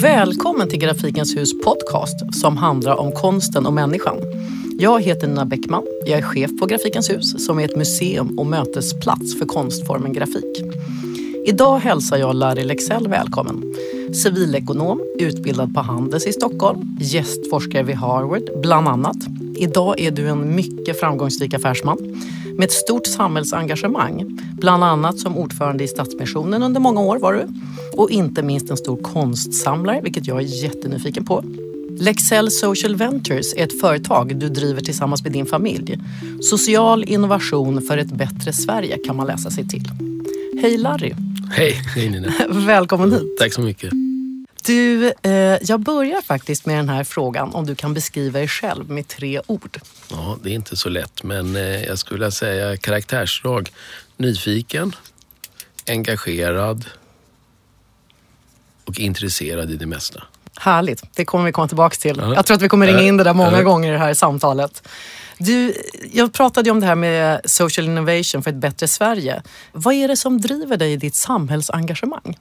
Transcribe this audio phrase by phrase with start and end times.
[0.00, 4.16] Välkommen till Grafikens hus podcast som handlar om konsten och människan.
[4.78, 5.86] Jag heter Nina Bäckman.
[6.06, 10.64] Jag är chef på Grafikens hus som är ett museum och mötesplats för konstformen grafik.
[11.46, 13.74] Idag hälsar jag Larry Lexell välkommen.
[14.14, 19.16] Civilekonom, utbildad på Handels i Stockholm, gästforskare vid Harvard bland annat.
[19.56, 21.98] Idag är du en mycket framgångsrik affärsman
[22.56, 24.40] med ett stort samhällsengagemang.
[24.60, 27.46] Bland annat som ordförande i Stadsmissionen under många år var du.
[27.96, 31.44] Och inte minst en stor konstsamlare, vilket jag är jättenyfiken på.
[31.98, 35.98] Lexell Social Ventures är ett företag du driver tillsammans med din familj.
[36.42, 39.90] Social innovation för ett bättre Sverige kan man läsa sig till.
[40.62, 41.14] Hej Larry!
[41.52, 42.32] Hej, hej Nina.
[42.48, 43.36] Välkommen hit.
[43.38, 43.92] Tack så mycket.
[44.66, 48.90] Du, eh, jag börjar faktiskt med den här frågan om du kan beskriva dig själv
[48.90, 49.78] med tre ord.
[50.10, 53.70] Ja, det är inte så lätt, men eh, jag skulle vilja säga karaktärsdrag.
[54.16, 54.92] Nyfiken,
[55.86, 56.84] engagerad
[58.86, 60.22] och intresserad i det mesta.
[60.58, 62.16] Härligt, det kommer vi komma tillbaka till.
[62.18, 62.34] Ja.
[62.34, 63.62] Jag tror att vi kommer ringa in det där många ja.
[63.62, 64.88] gånger i det här samtalet.
[65.38, 65.74] Du,
[66.12, 69.42] jag pratade ju om det här med social innovation för ett bättre Sverige.
[69.72, 72.38] Vad är det som driver dig i ditt samhällsengagemang?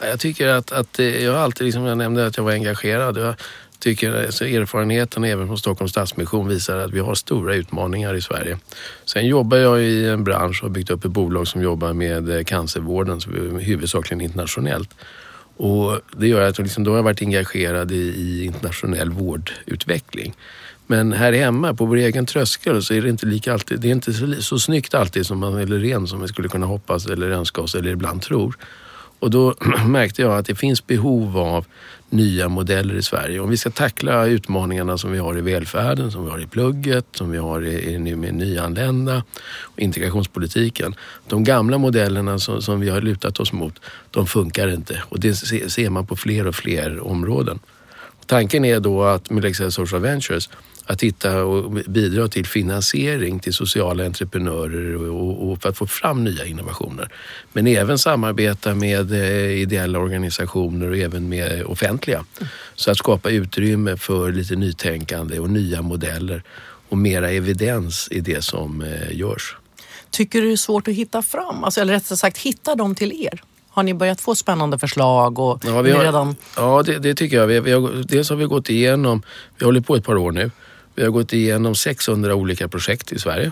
[0.00, 3.16] Jag tycker att, att jag alltid, liksom jag nämnde att jag var engagerad.
[3.16, 3.34] Jag
[3.78, 8.58] tycker alltså erfarenheten även från Stockholms Stadsmission visar att vi har stora utmaningar i Sverige.
[9.04, 12.46] Sen jobbar jag i en bransch och har byggt upp ett bolag som jobbar med
[12.46, 13.20] cancervården,
[13.60, 14.90] huvudsakligen internationellt.
[15.56, 20.34] Och det gör att liksom, då har jag varit engagerad i, i internationell vårdutveckling.
[20.86, 23.92] Men här hemma på vår egen tröskel så är det inte lika alltid, det är
[23.92, 27.30] inte så, så snyggt alltid som man, eller rent som vi skulle kunna hoppas eller
[27.30, 28.56] önska oss eller ibland tror.
[29.18, 29.54] Och då
[29.86, 31.64] märkte jag att det finns behov av
[32.14, 33.40] nya modeller i Sverige.
[33.40, 37.06] Om vi ska tackla utmaningarna som vi har i välfärden, som vi har i plugget,
[37.12, 39.22] som vi har i, i, med nyanlända
[39.60, 40.94] och integrationspolitiken.
[41.28, 45.34] De gamla modellerna som, som vi har lutat oss mot, de funkar inte och det
[45.34, 47.58] ser man på fler och fler områden.
[48.26, 50.48] Tanken är då att med Lexell Social Ventures
[50.86, 56.24] att hitta och bidra till finansiering till sociala entreprenörer och, och, för att få fram
[56.24, 57.08] nya innovationer.
[57.52, 62.24] Men även samarbeta med eh, ideella organisationer och även med offentliga.
[62.74, 66.42] Så att skapa utrymme för lite nytänkande och nya modeller
[66.88, 69.56] och mera evidens i det som eh, görs.
[70.10, 73.12] Tycker du det är svårt att hitta fram, alltså, eller rättare sagt hitta dem till
[73.12, 73.42] er?
[73.74, 75.38] Har ni börjat få spännande förslag?
[75.38, 76.36] Och ja, vi har, redan...
[76.56, 77.46] ja det, det, tycker jag.
[77.46, 79.22] Vi, vi har, dels har vi gått igenom,
[79.58, 80.50] vi håller på ett par år nu,
[80.94, 83.50] vi har gått igenom 600 olika projekt i Sverige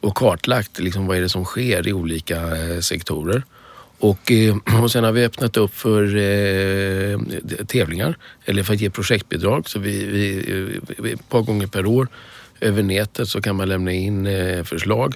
[0.00, 3.42] och kartlagt liksom vad är det som sker i olika eh, sektorer.
[3.98, 7.18] Och, eh, och sen har vi öppnat upp för eh,
[7.66, 9.68] tävlingar eller för att ge projektbidrag.
[9.68, 10.04] Så vi,
[10.98, 12.08] vi, ett par gånger per år
[12.60, 15.14] över nätet så kan man lämna in eh, förslag.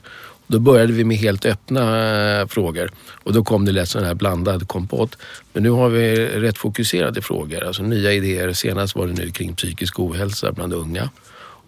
[0.50, 4.14] Då började vi med helt öppna eh, frågor och då kom det lätt sån här
[4.14, 5.16] blandad kompott.
[5.52, 8.52] Men nu har vi rätt fokuserade frågor, alltså nya idéer.
[8.52, 11.10] Senast var det nu kring psykisk ohälsa bland unga.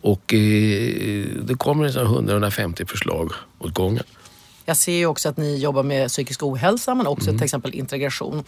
[0.00, 4.04] Och eh, det kommer 100-150 förslag åt gången.
[4.64, 7.38] Jag ser ju också att ni jobbar med psykisk ohälsa men också mm.
[7.38, 8.44] till exempel integration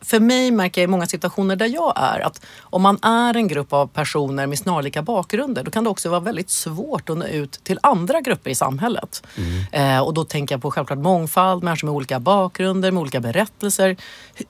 [0.00, 3.48] för mig märker jag i många situationer där jag är att om man är en
[3.48, 7.26] grupp av personer med snarlika bakgrunder då kan det också vara väldigt svårt att nå
[7.26, 9.26] ut till andra grupper i samhället.
[9.36, 9.96] Mm.
[9.96, 13.96] Eh, och då tänker jag på självklart mångfald, människor med olika bakgrunder, med olika berättelser.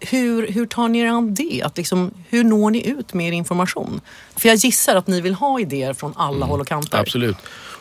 [0.00, 1.62] Hur, hur tar ni er an det?
[1.62, 4.00] Att liksom, hur når ni ut med er information?
[4.36, 6.48] För jag gissar att ni vill ha idéer från alla mm.
[6.48, 6.98] håll och kanter.
[6.98, 7.36] Absolut.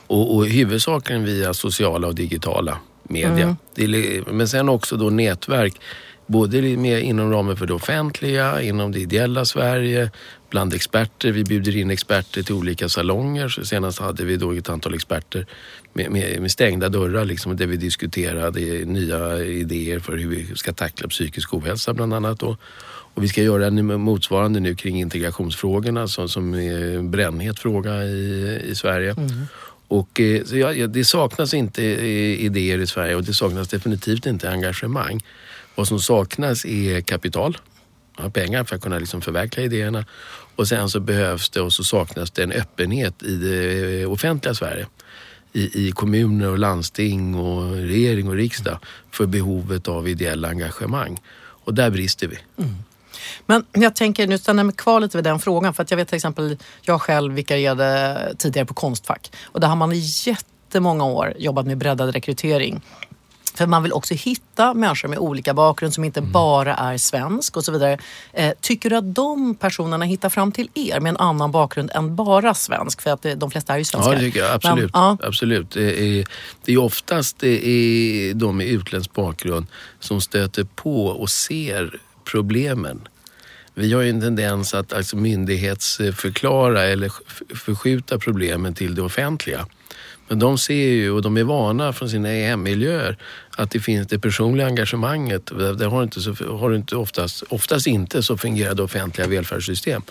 [0.07, 3.55] Och, och huvudsakligen via sociala och digitala media.
[3.77, 4.23] Mm.
[4.31, 5.81] men sen också då nätverk
[6.27, 10.11] Både med, inom ramen för det offentliga, inom det ideella Sverige,
[10.49, 11.31] bland experter.
[11.31, 13.49] Vi bjuder in experter till olika salonger.
[13.49, 15.45] Så senast hade vi då ett antal experter
[15.93, 20.73] med, med, med stängda dörrar liksom, där vi diskuterade nya idéer för hur vi ska
[20.73, 22.39] tackla psykisk ohälsa bland annat.
[22.39, 22.57] Då.
[23.15, 28.03] Och vi ska göra en motsvarande nu kring integrationsfrågorna som, som är en brännhet fråga
[28.03, 29.11] i, i Sverige.
[29.11, 29.47] Mm.
[29.87, 34.25] Och, eh, så ja, det saknas inte eh, idéer i Sverige och det saknas definitivt
[34.25, 35.23] inte engagemang.
[35.75, 37.57] Vad som saknas är kapital,
[38.33, 40.05] pengar för att kunna liksom förverkliga idéerna.
[40.55, 44.53] Och sen så behövs det och så saknas det en öppenhet i det eh, offentliga
[44.53, 44.87] Sverige.
[45.53, 48.79] I, i kommuner och landsting och regering och riksdag
[49.11, 51.21] för behovet av ideella engagemang.
[51.37, 52.37] Och där brister vi.
[52.57, 52.75] Mm.
[53.45, 55.97] Men jag tänker, nu stannar jag mig kvar lite vid den frågan för att jag
[55.97, 61.05] vet till exempel, jag själv vikarierade tidigare på Konstfack och där har man i jättemånga
[61.05, 62.81] år jobbat med breddad rekrytering
[63.55, 66.31] för man vill också hitta människor med olika bakgrund som inte mm.
[66.31, 67.97] bara är svensk och så vidare.
[68.33, 72.15] Eh, tycker du att de personerna hittar fram till er med en annan bakgrund än
[72.15, 73.01] bara svensk?
[73.01, 74.13] För att det, de flesta är ju svenskar.
[74.13, 74.51] Ja, det tycker jag.
[74.51, 74.93] Absolut.
[74.93, 75.17] Men, ja.
[75.23, 75.71] Absolut.
[75.71, 76.25] Det, är,
[76.65, 79.67] det är oftast det är de med utländsk bakgrund
[79.99, 81.99] som stöter på och ser
[82.31, 83.07] problemen
[83.73, 87.11] Vi har ju en tendens att alltså, myndighetsförklara eller
[87.55, 89.65] förskjuta problemen till det offentliga.
[90.27, 93.17] Men de ser ju och de är vana från sina hemmiljöer
[93.57, 95.51] att det finns det personliga engagemanget.
[95.77, 100.01] Det har inte, så, har inte oftast, oftast inte så fungerande offentliga välfärdssystem.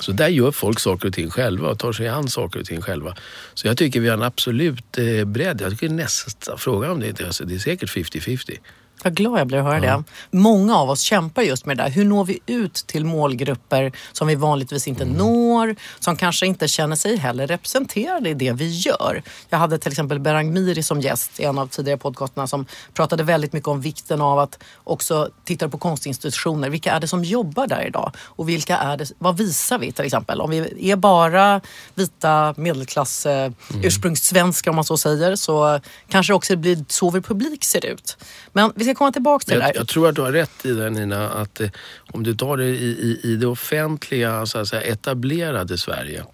[0.00, 2.80] Så där gör folk saker och ting själva och tar sig an saker och ting
[2.80, 3.16] själva.
[3.54, 5.60] Så jag tycker vi har en absolut eh, bredd.
[5.60, 8.58] Jag tycker nästa fråga om det, alltså, det är säkert 50-50.
[9.04, 9.96] Vad glad jag blir att höra ja.
[10.30, 10.38] det.
[10.38, 11.90] Många av oss kämpar just med det där.
[11.90, 15.16] Hur når vi ut till målgrupper som vi vanligtvis inte mm.
[15.16, 19.22] når, som kanske inte känner sig heller representerade i det vi gör.
[19.48, 23.22] Jag hade till exempel Berang Miri som gäst i en av tidigare podcasterna som pratade
[23.22, 26.70] väldigt mycket om vikten av att också titta på konstinstitutioner.
[26.70, 28.12] Vilka är det som jobbar där idag?
[28.18, 30.40] Och vilka är det, vad visar vi till exempel?
[30.40, 31.60] Om vi är bara
[31.94, 33.54] vita medelklass mm.
[33.82, 38.16] ursprungssvenskar om man så säger så kanske också det blir så vår publik ser ut.
[38.52, 39.74] Men vi ska komma tillbaka till jag, det där.
[39.74, 41.70] Jag tror att du har rätt i det Nina, att eh,
[42.12, 46.24] om du tar det i, i, i det offentliga, så att säga, etablerade Sverige,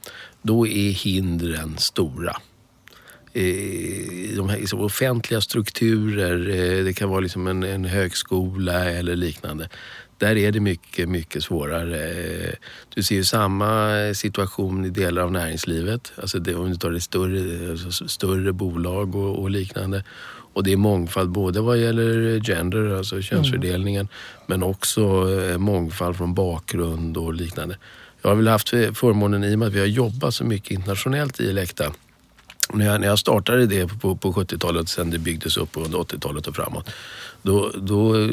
[0.43, 2.37] då är hindren stora
[4.37, 9.69] de här liksom, offentliga strukturer, eh, det kan vara liksom en, en, högskola eller liknande.
[10.19, 12.55] Där är det mycket, mycket svårare.
[12.95, 16.13] Du ser ju samma situation i delar av näringslivet.
[16.17, 20.05] Alltså det, om du tar det större, alltså större bolag och, och liknande.
[20.57, 24.11] Och det är mångfald både vad gäller gender, alltså könsfördelningen, mm.
[24.47, 25.03] men också
[25.41, 27.79] eh, mångfald från bakgrund och liknande.
[28.23, 31.41] Jag har väl haft förmånen i och med att vi har jobbat så mycket internationellt
[31.41, 31.93] i Elekta.
[32.73, 36.47] När jag, när jag startade det på, på 70-talet, sen det byggdes upp under 80-talet
[36.47, 36.91] och framåt,
[37.43, 38.29] då, då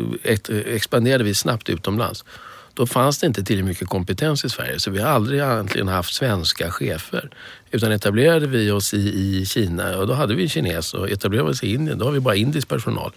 [0.66, 2.26] expanderade vi snabbt utomlands.
[2.74, 6.14] Då fanns det inte tillräckligt mycket kompetens i Sverige så vi har aldrig egentligen haft
[6.14, 7.30] svenska chefer.
[7.72, 11.48] Utan etablerade vi oss i, i Kina och då hade vi en kines och etablerade
[11.48, 13.12] vi oss i Indien, då har vi bara indisk personal.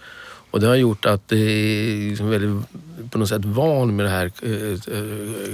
[0.51, 2.67] Och det har gjort att det är liksom väldigt,
[3.11, 4.31] på något sätt van med det här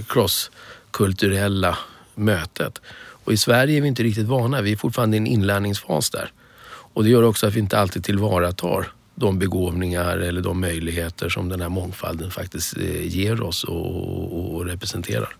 [0.07, 0.57] cross-kulturella
[0.93, 1.77] crosskulturella
[2.15, 2.81] mötet.
[3.25, 6.31] Och i Sverige är vi inte riktigt vana, vi är fortfarande i en inlärningsfas där.
[6.93, 11.49] Och det gör också att vi inte alltid tillvaratar de begåvningar eller de möjligheter som
[11.49, 15.35] den här mångfalden faktiskt eh, ger oss och, och representerar.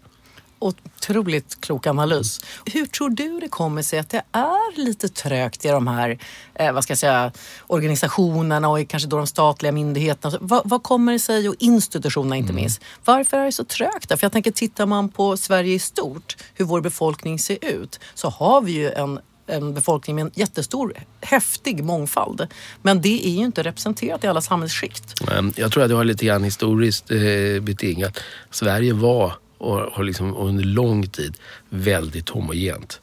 [0.60, 2.40] Otroligt klok analys.
[2.66, 6.20] Hur tror du det kommer sig att det är lite trögt i de här
[6.56, 7.32] eh, vad ska jag säga,
[7.68, 10.38] organisationerna och kanske då de statliga myndigheterna?
[10.42, 12.62] Vad, vad kommer det sig, och institutionerna inte mm.
[12.62, 12.82] minst.
[13.06, 14.08] Varför är det så trögt?
[14.08, 18.30] För jag tänker, tittar man på Sverige i stort, hur vår befolkning ser ut, så
[18.30, 22.48] har vi ju en en befolkning med en jättestor, häftig mångfald.
[22.82, 25.14] Men det är ju inte representerat i alla samhällsskikt.
[25.56, 28.20] Jag tror att det har lite grann historiskt eh, betingat.
[28.52, 31.38] Sverige var och har liksom under lång tid
[31.70, 33.02] väldigt homogent.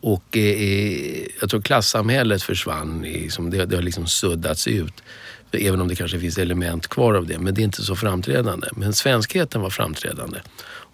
[0.00, 5.02] Och eh, eh jag tror klassamhället försvann, liksom, det, det har liksom suddats ut.
[5.52, 8.68] Även om det kanske finns element kvar av det, men det är inte så framträdande.
[8.72, 10.38] Men svenskheten var framträdande.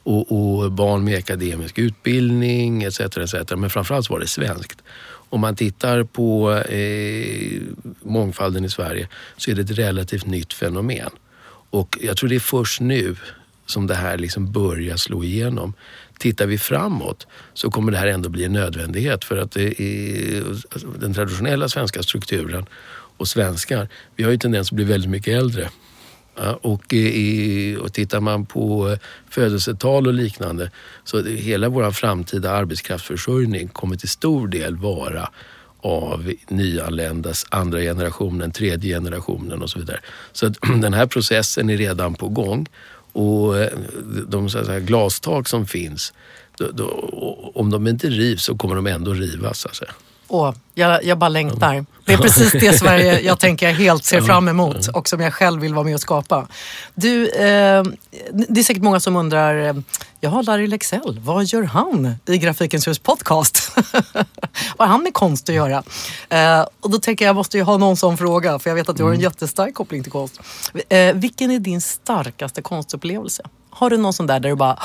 [0.09, 3.01] Och, och barn med akademisk utbildning etc.
[3.01, 3.35] etc.
[3.57, 4.83] Men framförallt var det svenskt.
[5.31, 7.63] Om man tittar på eh,
[8.03, 11.11] mångfalden i Sverige så är det ett relativt nytt fenomen.
[11.71, 13.17] Och jag tror det är först nu
[13.67, 15.75] som det här liksom börjar slå igenom.
[16.19, 21.15] Tittar vi framåt så kommer det här ändå bli en nödvändighet för att är, den
[21.15, 22.67] traditionella svenska strukturen
[23.17, 25.69] och svenskar, vi har ju tendens att bli väldigt mycket äldre.
[26.39, 28.99] Eh, och, i, och tittar man på eh,
[29.31, 30.71] födelsetal och liknande
[31.05, 35.31] så hela vår framtida arbetskraftsförsörjning kommer till stor del vara
[35.81, 40.01] av nyanländas andra generationen, tredje generationen och så vidare.
[40.33, 42.67] Så att den här processen är redan på gång
[43.13, 43.73] och eh,
[44.29, 46.13] de så säga, glastak som finns,
[46.59, 46.87] då, då,
[47.55, 49.59] om de inte rivs så kommer de ändå rivas.
[49.59, 49.93] så att säga.
[50.29, 51.87] Åh, jag, jag bara längtar.
[52.05, 55.35] Det är precis det Sverige jag tänker jag helt ser fram emot och som jag
[55.35, 56.47] själv vill vara med och skapa.
[56.95, 57.83] Du, eh,
[58.49, 59.75] det är säkert många som undrar, eh,
[60.21, 63.73] jaha Larry Lexell, vad gör han i Grafikens hus podcast?
[64.77, 65.83] vad har han med konst att göra?
[66.29, 68.89] Eh, och då tänker jag, jag måste ju ha någon sån fråga för jag vet
[68.89, 69.23] att du har en mm.
[69.23, 70.41] jättestark koppling till konst.
[70.89, 73.43] Eh, vilken är din starkaste konstupplevelse?
[73.71, 74.79] Har du någon sån där där du bara,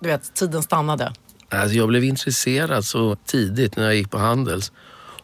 [0.00, 1.12] du vet, tiden stannade?
[1.50, 4.72] Alltså jag blev intresserad så tidigt när jag gick på Handels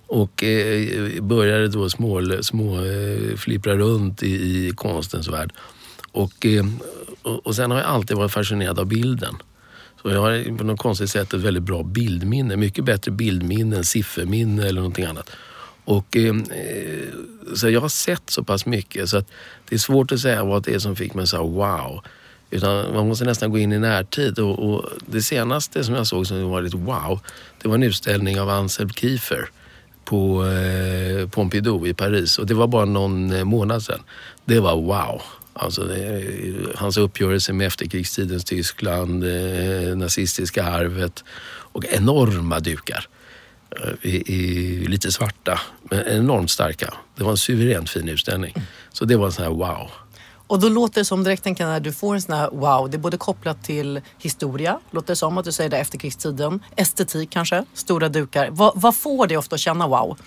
[0.07, 5.53] och eh, började då små, små eh, flippra runt i, i konstens värld.
[6.13, 6.67] Och, eh,
[7.23, 9.35] och, och sen har jag alltid varit fascinerad av bilden.
[10.03, 12.57] Så jag har på något konstigt sätt ett väldigt bra bildminne.
[12.57, 15.31] Mycket bättre bildminne än sifferminne eller någonting annat.
[15.85, 16.35] Och, eh,
[17.55, 19.29] så jag har sett så pass mycket så att
[19.69, 22.05] det är svårt att säga vad det är som fick mig att säga wow.
[22.57, 24.39] Utan man måste nästan gå in i närtid.
[24.39, 27.21] Och, och, det senaste som jag såg som var lite wow,
[27.63, 29.49] det var en utställning av Ansel Kiefer
[30.05, 32.39] på eh, Pompidou i Paris.
[32.39, 34.01] Och det var bara någon eh, månad sedan.
[34.45, 35.23] Det var wow.
[35.53, 41.25] Alltså det, eh, hans uppgörelse med efterkrigstidens Tyskland, eh, nazistiska arvet
[41.73, 43.09] och enorma dukar.
[43.71, 46.95] Eh, I, i, lite svarta, men enormt starka.
[47.17, 48.55] Det var en suveränt fin utställning.
[48.93, 49.91] Så det var en sån här wow.
[50.47, 52.97] Och då låter det som direkt tänker när du får en sån här wow, det
[52.97, 57.65] är både kopplat till historia, låter det som att du säger det efterkrigstiden, estetik kanske,
[57.75, 58.49] stora dukar.
[58.51, 60.19] Vad, vad får det ofta att känna wow?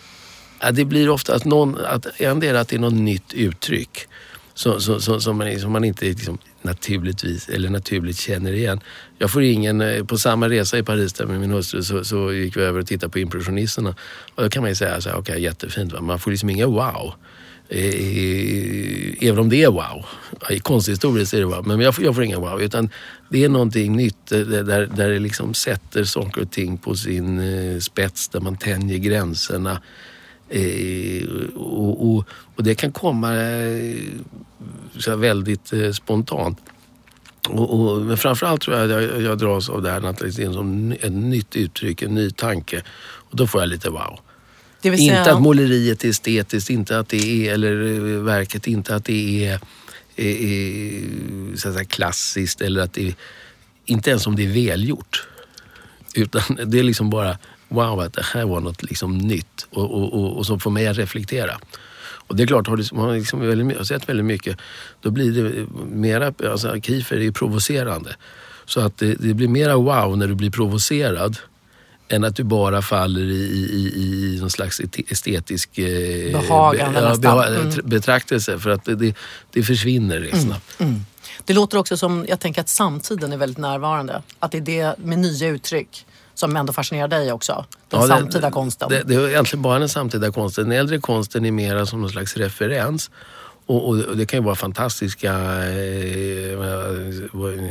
[0.60, 4.08] Ja, det blir ofta att någon, att endera att det är något nytt uttryck
[4.54, 8.80] som, som, som, som, man, som man inte liksom naturligtvis eller naturligt känner igen.
[9.18, 12.34] Jag får ingen, eh, på samma resa i Paris där med min hustru så, så
[12.34, 13.96] gick vi över och tittade på impressionisterna.
[14.36, 16.02] Och då kan man ju säga så här, okej okay, jättefint, va?
[16.02, 17.14] man får liksom inga wow.
[17.72, 20.06] Eh, även om det är wow.
[20.50, 22.62] I konsthistoriskt är det wow, men jag får, jag får inga wow.
[22.62, 22.90] Utan
[23.30, 27.40] det är någonting nytt eh, där, där det liksom sätter saker och ting på sin
[27.40, 29.82] eh, spets, där man tänjer gränserna.
[31.56, 33.32] och, och, och, det kan komma
[34.98, 36.60] så väldigt spontant.
[37.50, 40.92] Och, och, men framförallt tror jag att jag, jag dras av det här att som
[40.92, 42.84] ett nytt uttryck, en ny tanke.
[43.02, 44.20] Och då får jag lite wow.
[44.82, 49.06] Säga, inte att måleriet är estetiskt, inte att det är, eller eh, verket, inte att
[49.06, 49.60] det är,
[50.16, 51.02] är, är
[51.56, 53.14] så att säga, klassiskt eller att det är,
[53.86, 55.28] inte ens om det är välgjort.
[56.16, 60.14] Utan det är liksom bara, wow att det här var något liksom nytt och, och,
[60.14, 61.60] och, och som får mig att reflektera.
[62.30, 62.84] Och det är klart, har du
[63.18, 64.58] liksom väldigt, har sett väldigt mycket,
[65.02, 68.16] då blir det mera, alltså Kiefer är ju provocerande.
[68.66, 71.38] Så att det, det blir mera wow när du blir provocerad
[72.10, 77.48] än att du bara faller i, i, i någon slags estetisk eh, Behagande be, ja,
[77.48, 77.72] mm.
[77.84, 78.60] betraktelse.
[78.60, 79.16] För att det,
[79.52, 80.80] det försvinner rätt mm, snabbt.
[80.80, 81.06] Mm.
[81.46, 84.22] Det låter också som, jag tänker att samtiden är väldigt närvarande.
[84.40, 87.66] Att det är det med nya uttryck som ändå fascinerar dig också.
[87.90, 88.90] Den ja, samtida det, konsten.
[88.90, 90.70] Det, det, är egentligen bara den samtida konsten.
[90.70, 93.12] Den äldre konsten är mera som någon slags referens.
[93.70, 95.34] Och, och, det kan ju vara fantastiska
[95.68, 96.54] eh,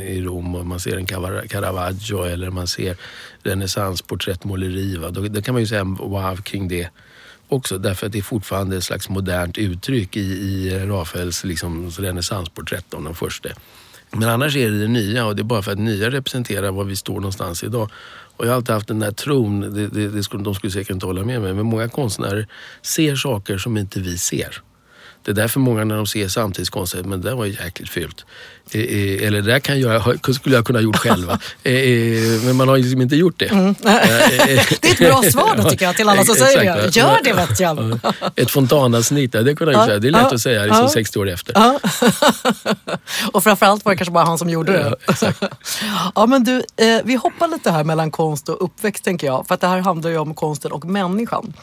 [0.07, 1.05] i Rom och man ser en
[1.47, 2.97] Caravaggio eller man ser
[3.43, 4.95] renässansporträttmåleri.
[5.11, 6.89] Då, då kan man ju säga wow kring det
[7.47, 12.93] också därför att det är fortfarande ett slags modernt uttryck i, i Rafaels liksom, renässansporträtt
[12.93, 13.49] av den första.
[14.11, 16.83] Men annars är det det nya och det är bara för att nya representerar var
[16.83, 17.89] vi står någonstans idag.
[18.37, 20.93] Och jag har alltid haft den där tron, det, det, det skulle, de skulle säkert
[20.93, 22.47] inte hålla med mig, men många konstnärer
[22.81, 24.61] ser saker som inte vi ser.
[25.29, 27.89] Det är därför många när de ser samtidskonst säger men det där var ju jäkligt
[27.89, 28.25] fult.
[28.71, 31.39] Eh, eh, eller det där kan jag, skulle jag kunna gjort själva.
[31.63, 33.45] Eh, men man har ju liksom inte gjort det.
[33.45, 33.75] Mm.
[33.81, 36.95] det är ett bra svar då tycker jag till alla som säger det.
[36.95, 37.99] Gör det vet jag.
[38.35, 39.99] Ett fontanavsnitt, det kunde jag säga.
[39.99, 41.55] Det är lätt att säga liksom 60 år efter.
[43.31, 44.95] Och framförallt var det kanske bara han som gjorde det.
[45.21, 45.33] Ja,
[46.15, 46.63] ja men du,
[47.03, 49.47] vi hoppar lite här mellan konst och uppväxt tänker jag.
[49.47, 51.53] För att det här handlar ju om konsten och människan.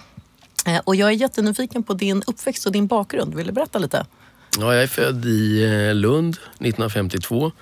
[0.67, 3.35] Eh, och jag är jättenyfiken på din uppväxt och din bakgrund.
[3.35, 4.07] Vill du berätta lite?
[4.59, 7.53] Ja, jag är född i eh, Lund 1952.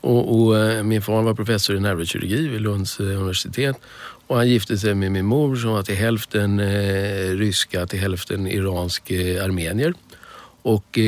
[0.00, 3.76] Och, och eh, min far var professor i neurokirurgi vid Lunds universitet.
[4.26, 6.60] Och han gifte sig med min mor som var till hälften
[7.38, 9.10] ryska, till hälften iransk
[9.42, 9.94] armenier.
[10.62, 10.98] Och,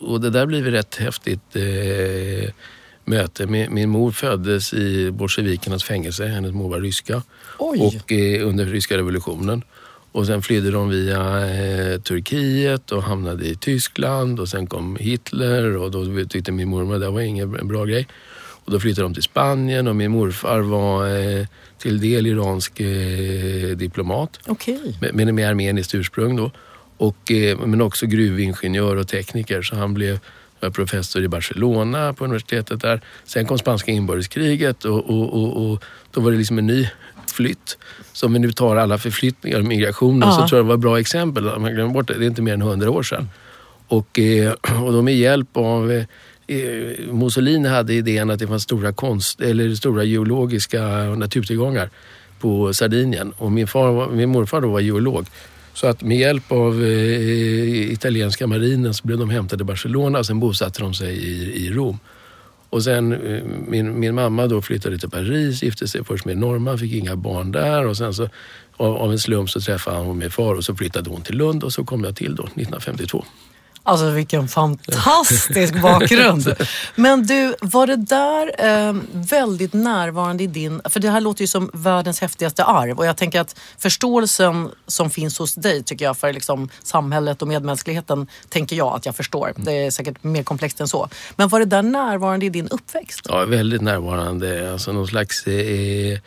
[0.00, 1.56] och det där blev ett rätt häftigt
[3.04, 3.46] möte.
[3.46, 6.26] Min, min, mor föddes i bolsjevikernas fängelse.
[6.26, 7.22] Hennes mor var ryska.
[7.58, 7.80] Oj.
[7.80, 8.12] Och
[8.48, 9.62] under ryska revolutionen.
[10.12, 15.76] Och sen flydde de via eh, Turkiet och hamnade i Tyskland och sen kom Hitler
[15.76, 18.08] och då tyckte min mormor att det var ingen bra grej.
[18.64, 21.46] Och då flyttade de till Spanien och min morfar var eh,
[21.78, 24.40] till del iransk eh, diplomat.
[24.46, 24.78] Okay.
[25.00, 26.50] Med, med, med armeniskt ursprung då.
[26.96, 30.18] Och, eh, men också gruvingenjör och tekniker så han blev
[30.72, 33.00] professor i Barcelona på universitetet där.
[33.24, 36.88] Sen kom spanska inbördeskriget och, och, och, och då var det liksom en ny
[37.34, 37.78] flytt.
[38.12, 40.32] Så om vi nu tar alla förflyttningar och migrationer ja.
[40.32, 41.44] så tror jag det var ett bra exempel.
[41.44, 43.28] Man glömmer bort det, det är inte mer än hundra år sedan.
[43.88, 44.52] Och, eh,
[44.84, 46.04] och de med hjälp av eh,
[47.12, 50.82] Mussolini hade idén att det fanns stora, konst, eller stora geologiska
[51.16, 51.90] naturtillgångar
[52.40, 53.32] på Sardinien.
[53.36, 55.26] Och min, far, min morfar då var geolog.
[55.74, 60.26] Så att med hjälp av eh, italienska marinen så blev de hämtade i Barcelona och
[60.26, 61.98] sen bosatte de sig i, i Rom.
[62.72, 66.40] Och sen eh, min, min mamma då flyttade till Paris, gifte sig först med en
[66.40, 68.28] norrman, fick inga barn där och sen så
[68.76, 71.64] av, av en slump så träffade hon min far och så flyttade hon till Lund
[71.64, 73.24] och så kom jag till då 1952.
[73.84, 76.54] Alltså vilken fantastisk bakgrund.
[76.94, 80.80] Men du, var det där eh, väldigt närvarande i din...
[80.84, 85.10] För det här låter ju som världens häftigaste arv och jag tänker att förståelsen som
[85.10, 89.48] finns hos dig tycker jag för liksom, samhället och medmänskligheten tänker jag att jag förstår.
[89.48, 89.64] Mm.
[89.64, 91.08] Det är säkert mer komplext än så.
[91.36, 93.26] Men var det där närvarande i din uppväxt?
[93.28, 94.72] Ja, väldigt närvarande.
[94.72, 95.46] Alltså någon slags...
[95.46, 96.18] Eh,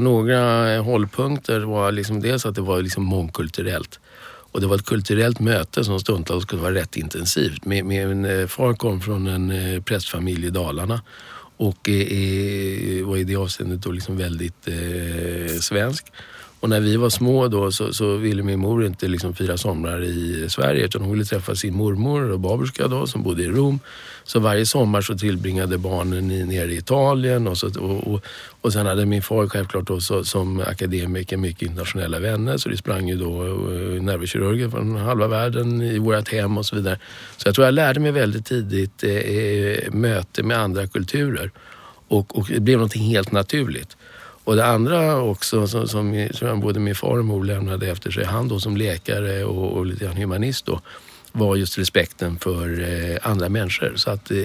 [0.00, 4.00] några hållpunkter var liksom dels att det var liksom mångkulturellt.
[4.56, 7.64] Och det var ett kulturellt möte som stundtals kunde vara rätt intensivt.
[7.64, 11.00] Min, min eh, far kom från en eh, prästfamilj i Dalarna
[11.56, 16.12] och eh, eh, var i det avseendet då liksom väldigt eh, svensk.
[16.60, 20.02] Och när vi var små då så, så ville min mor inte liksom fira somrar
[20.02, 23.80] i Sverige utan hon ville träffa sin mormor och baberska då som bodde i Rom.
[24.26, 28.24] Så varje sommar så tillbringade barnen i, nere i Italien och, så, och, och,
[28.60, 32.76] och sen hade min far självklart då så, som akademiker mycket internationella vänner så det
[32.76, 36.98] sprang ju då eh, nervkirurger från halva världen i vårt hem och så vidare.
[37.36, 41.50] Så jag tror jag lärde mig väldigt tidigt eh, eh möte med andra kulturer
[42.08, 43.96] och, och det blev någonting helt naturligt.
[44.44, 48.24] Och det andra också som, som, som både min far och mor lämnade efter sig,
[48.24, 50.80] han då som läkare och, och lite grann humanist då,
[51.36, 53.92] var just respekten för eh, andra människor.
[53.96, 54.36] Så att eh,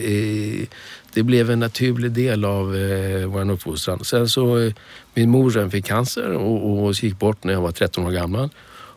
[1.13, 4.03] det blev en naturlig del av eh, vår uppfostran.
[4.03, 4.73] Sen så, eh,
[5.13, 8.49] min mor fick cancer och, och gick bort när jag var 13 år gammal.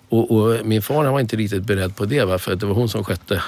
[0.09, 2.39] Och, och min far han var inte riktigt beredd på det, va?
[2.39, 3.43] för det var hon som skötte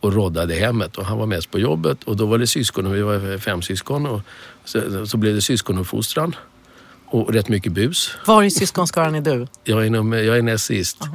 [0.00, 2.94] och roddade hemmet och han var mest på jobbet och då var det syskon och
[2.94, 4.20] vi var fem syskon och
[4.64, 6.34] så, så blev det syskonuppfostran
[7.06, 8.16] och rätt mycket bus.
[8.26, 9.46] Var i syskonskaran är du?
[9.64, 11.02] Jag är, nummer, jag är näst sist.
[11.02, 11.08] Eh,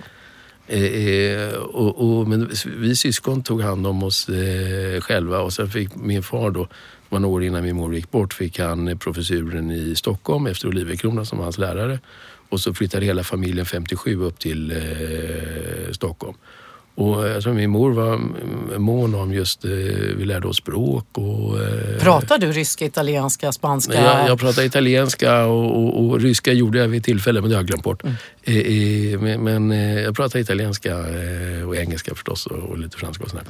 [0.71, 5.69] Eh, eh, och, och, men vi syskon tog hand om oss eh, själva och sen
[5.69, 6.69] fick min far då, det
[7.09, 10.67] var några år innan min mor gick bort, fick han eh, professuren i Stockholm efter
[10.67, 11.99] Olivecrona som var hans lärare.
[12.49, 16.35] Och så flyttade hela familjen 57 upp till eh, Stockholm.
[16.99, 18.19] Och jag tror min mor var
[18.77, 19.71] mån om just, eh,
[20.17, 21.61] vi lärde oss språk och...
[21.61, 23.93] Eh, pratar du ryska, italienska, spanska?
[23.93, 27.61] Jag, jag pratar italienska och, och, och, ryska gjorde jag vid tillfälle men det har
[27.61, 28.03] jag glömt bort.
[28.03, 28.15] Mm.
[28.43, 29.71] Eh, men,
[30.03, 30.97] jag pratar italienska
[31.67, 33.45] och engelska förstås och, och lite franska och sådär.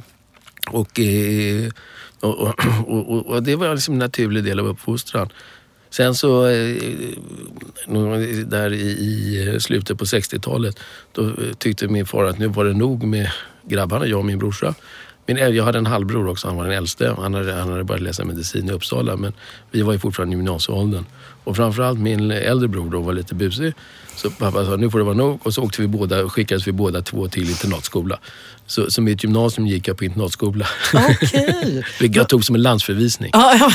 [0.70, 1.00] Och,
[2.20, 2.54] och,
[2.86, 5.28] och, och, det var liksom en naturlig del av uppfostran.
[5.90, 6.76] Sen så, eh,
[8.46, 10.78] där i slutet på 60-talet,
[11.12, 13.30] då eh, tyckte min far att nu var det nog med
[13.62, 14.74] grabbarna, jag och min brorsa.
[15.26, 17.14] Min, jag hade en halvbror också, han var den äldste.
[17.18, 19.32] Han hade, han hade börjat läsa medicin i Uppsala men
[19.70, 21.04] vi var ju fortfarande i gymnasieåldern.
[21.44, 23.74] Och framförallt min äldre bror då var lite busig.
[24.16, 26.72] Så pappa sa nu får det vara nog och så åkte vi båda, skickades vi
[26.72, 28.18] båda två till internatskola.
[28.70, 30.66] Så, så mitt gymnasium gick jag på internatskola.
[30.94, 31.82] Okay.
[32.00, 33.30] Vilket jag tog som en landsförvisning.
[33.32, 33.70] Ja,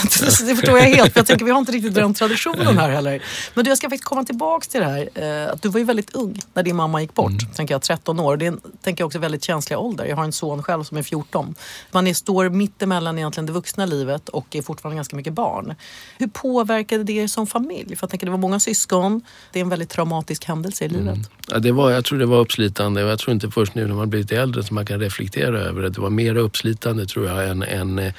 [0.47, 1.13] det förstår jag helt.
[1.13, 3.21] För jag tänker vi har inte riktigt den traditionen här heller.
[3.54, 5.10] Men du, jag ska faktiskt komma tillbaka till det här.
[5.15, 7.32] Eh, att du var ju väldigt ung när din mamma gick bort.
[7.32, 7.54] Mm.
[7.54, 8.38] Tänker jag, 13 år.
[8.38, 10.06] Det är tänker jag också väldigt känsliga ålder.
[10.06, 11.56] Jag har en son själv som är 14.
[11.91, 15.75] Man är, står mittemellan egentligen det vuxna livet och är fortfarande ganska mycket barn.
[16.17, 17.95] Hur påverkade det som familj?
[17.95, 19.21] För jag tänker det var många syskon.
[19.51, 21.07] Det är en väldigt traumatisk händelse i livet.
[21.07, 21.23] Mm.
[21.47, 23.95] Ja, det var, jag tror det var uppslitande och jag tror inte först nu när
[23.95, 25.89] man blivit äldre som man kan reflektera över det.
[25.89, 28.13] Det var mer uppslitande tror jag än, än eh,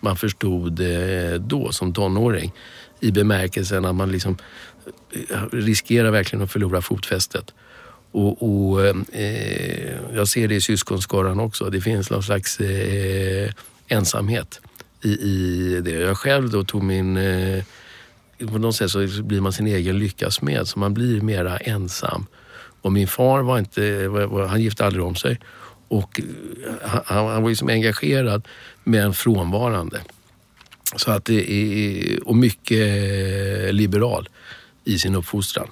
[0.00, 2.52] man förstod eh, då som tonåring.
[3.00, 4.36] I bemärkelsen att man liksom
[5.30, 7.54] eh, riskerar verkligen att förlora fotfästet.
[8.12, 8.96] Och, och eh,
[10.14, 11.70] jag ser det i syskonskaran också.
[11.70, 13.50] Det finns någon slags eh,
[13.88, 14.60] ensamhet
[15.02, 15.90] i, i det.
[15.90, 17.64] Jag själv då tog min eh,
[18.48, 22.26] på något sätt så blir man sin egen lyckas med så man blir mera ensam.
[22.82, 24.10] Och min far var inte,
[24.48, 25.40] han gifte aldrig om sig
[25.88, 28.48] och eh, han, han var liksom engagerad
[28.84, 30.00] men frånvarande.
[30.96, 34.28] Så att det är, och mycket eh, liberal
[34.84, 35.68] i sin uppfostran.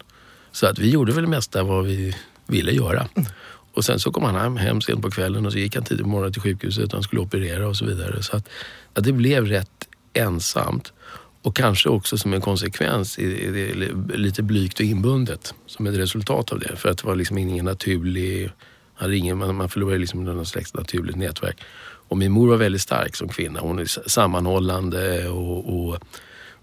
[0.52, 3.08] Så att vi gjorde väl det mesta vad vi ville göra.
[3.74, 6.02] Och sen så kom han hem, hem sent på kvällen och så gick han tidigt
[6.02, 8.22] på morgonen till sjukhuset han skulle operera och så vidare.
[8.22, 8.48] Så att,
[8.94, 10.92] att det blev rätt ensamt.
[11.48, 13.18] Och kanske också som en konsekvens
[14.14, 16.76] lite blygt och inbundet som ett resultat av det.
[16.76, 18.50] För att det var liksom ingen naturlig,
[19.12, 21.56] ingen, man förlorade liksom något slags naturligt nätverk.
[22.08, 23.60] Och min mor var väldigt stark som kvinna.
[23.60, 25.98] Hon är sammanhållande och, och,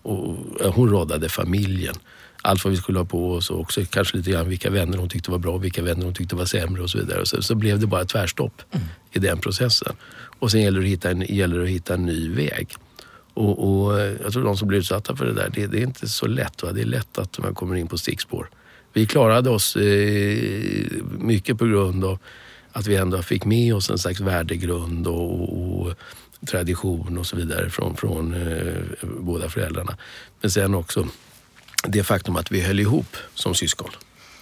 [0.01, 0.29] och,
[0.61, 1.95] och hon rådade familjen.
[2.41, 5.09] Allt vad vi skulle ha på oss och också kanske lite grann vilka vänner hon
[5.09, 7.25] tyckte var bra, vilka vänner hon tyckte var sämre och så vidare.
[7.25, 8.87] Så, så blev det bara tvärstopp mm.
[9.11, 9.95] i den processen.
[10.39, 12.75] Och sen gäller det att hitta en, gäller det att hitta en ny väg.
[13.35, 15.83] Och, och, eh, jag tror de som blir utsatta för det där, det, det är
[15.83, 16.63] inte så lätt.
[16.63, 16.71] Va?
[16.71, 18.49] Det är lätt att man kommer in på stickspår.
[18.93, 22.19] Vi klarade oss eh, mycket på grund av
[22.71, 25.93] att vi ändå fick med oss en slags värdegrund och, och
[26.47, 29.97] tradition och så vidare från, från eh, båda föräldrarna.
[30.41, 31.07] Men sen också
[31.87, 33.89] det faktum att vi höll ihop som syskon.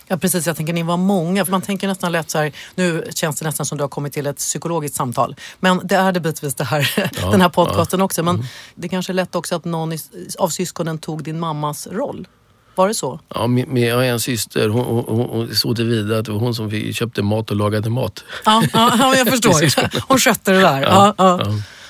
[0.08, 1.46] Ja precis, jag tänker ni var många.
[1.46, 4.14] För man tänker nästan lätt så här, nu känns det nästan som du har kommit
[4.14, 5.36] till ett psykologiskt samtal.
[5.60, 8.06] Men det är det bitvis det här, ja, den här podcasten ja.
[8.06, 8.24] också.
[8.24, 8.48] Men mm.
[8.76, 9.94] det kanske är lätt också att någon
[10.40, 12.28] av syskonen tog din mammas roll.
[12.76, 13.20] Var det så?
[13.36, 16.56] Ja, min, jag har en syster, hon, hon, hon, så tillvida att det var hon
[16.56, 18.24] som köpte mat och lagade mat.
[18.46, 20.08] Ja, ja jag förstår.
[20.08, 20.82] Hon skötte det där.
[20.82, 21.40] Ja, ja.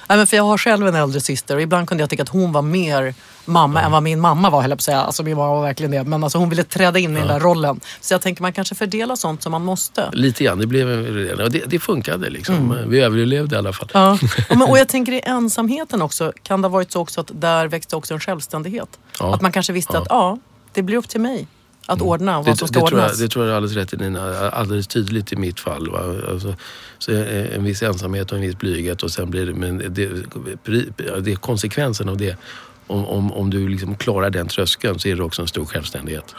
[0.10, 2.30] Nej, men för jag har själv en äldre syster och ibland kunde jag tycka att
[2.30, 3.13] hon var mer
[3.46, 5.02] mamma än vad min mamma var, höll jag på att säga.
[5.02, 6.04] Alltså min mamma var verkligen det.
[6.04, 7.80] Men alltså, hon ville träda in i den där rollen.
[8.02, 10.10] Så jag tänker man kanske fördelar sånt som man måste.
[10.13, 10.88] Lite grann, det, blev,
[11.42, 12.78] och det, det funkade liksom.
[12.88, 13.89] Vi överlevde i alla fall.
[13.94, 14.12] Ja.
[14.50, 17.32] Och, men, och jag tänker i ensamheten också, kan det ha varit så också att
[17.34, 19.00] där växte också en självständighet?
[19.20, 19.34] Ja.
[19.36, 20.00] Att man kanske visste Ja.
[20.02, 20.38] att ja,
[20.74, 21.48] det blir upp till mig
[21.86, 23.19] att ordna vad Det, som det, ska tror jag, ordnas.
[23.19, 24.50] det tror jag är alldeles rätt i Nina.
[24.50, 25.91] Alldeles tydligt i mitt fall.
[25.91, 26.00] Va?
[26.32, 26.56] Alltså,
[26.98, 29.89] så en viss ensamhet och en viss blyghet och sen blir det, men det,
[31.22, 32.38] det är konsekvensen av det.
[32.88, 36.36] Om, om, om du liksom klarar den tröskeln så är det också en stor självständighet.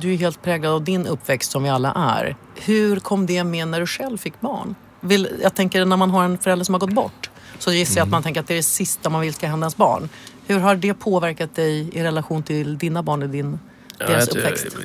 [0.00, 2.36] Du är helt präglad av din uppväxt som vi alla är.
[2.54, 4.74] Hur kom det med när du själv fick barn?
[5.00, 8.04] Vill, jag tänker när man har en förälder som har gått bort så gissar jag
[8.04, 10.08] att man tänker att det är det sista man vill ska hända ens barn.
[10.46, 13.58] Hur har det påverkat dig i relation till dina barn och din,
[14.06, 14.76] deras Ja, uppväxt?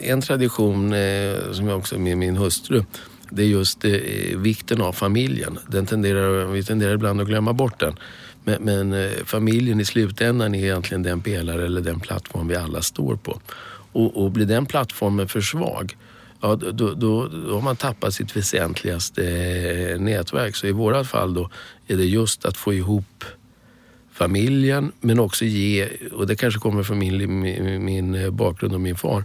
[0.00, 2.84] En tradition eh, som jag också med min hustru
[3.30, 3.92] det är just eh,
[4.36, 5.58] vikten av familjen.
[5.66, 7.96] Den tenderar, vi tenderar ibland att glömma bort den.
[8.44, 12.82] Men, men eh, familjen i slutändan är egentligen den pelare eller den plattform vi alla
[12.82, 13.40] står på.
[13.92, 15.96] Och, och blir den plattformen för svag
[16.44, 19.22] Ja, då, då, då, har man tappat sitt väsentligaste
[20.00, 20.56] nätverk.
[20.56, 21.50] Så i våra fall då
[21.86, 23.24] är det just att få ihop
[24.12, 28.80] familjen men också ge, och det kanske kommer från min, min, min eh, bakgrund och
[28.80, 29.24] min far,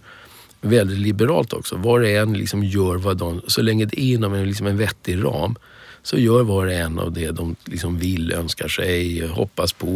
[0.62, 1.76] väldigt liberalt också.
[1.78, 4.78] Var och en liksom gör vad de, så länge det är inom en, liksom en
[4.78, 5.56] vettig ram,
[6.04, 9.88] så gör var och en av det de liksom vill, önskar sig, hoppas på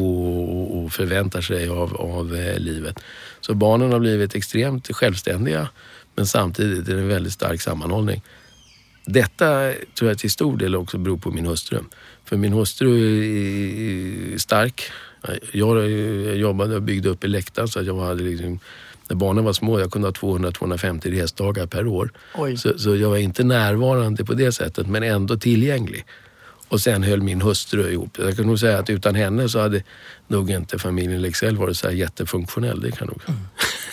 [0.84, 3.00] och, förväntar sig av, av eh, livet.
[3.42, 5.70] Så barnen har blivit extremt självständiga
[6.16, 8.22] men samtidigt är det en väldigt stark sammanhållning.
[9.06, 11.80] Detta tror jag till stor del också beror på min hustru.
[12.32, 12.92] För min hustru
[14.34, 14.84] är stark.
[15.52, 15.92] Jag
[16.38, 18.60] jobbade och byggde upp läktaren så att jag hade liksom,
[19.10, 22.12] när barnen var små, jag kunde ha 200-250 resdagar per år.
[22.58, 26.06] Så, så jag var inte närvarande på det sättet men ändå tillgänglig.
[26.72, 28.18] Och sen höll min hustru ihop.
[28.20, 29.84] Jag kan nog säga att utan henne så hade
[30.28, 32.82] nog inte familjen Leksell varit så här jättefunktionell.
[32.82, 33.22] Det kan nog.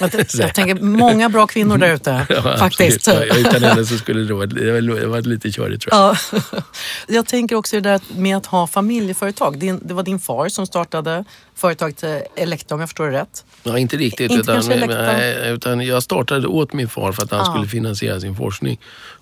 [0.01, 3.07] Jag, jag tänker många bra kvinnor där ute Ja, faktiskt.
[3.07, 6.17] Ja, utan henne så skulle det varit, det varit- lite körigt tror jag.
[6.33, 6.63] Ja.
[7.09, 9.59] Jag tänker också det där med att ha familjeföretag.
[9.59, 12.05] Din, det var din far som startade företaget
[12.37, 13.45] Elekta om jag förstår det rätt.
[13.63, 14.31] Ja, inte riktigt.
[14.31, 14.73] Inte utan,
[15.55, 17.45] utan jag startade åt min far för att han Ah.
[17.53, 18.79] skulle finansiera sin forskning.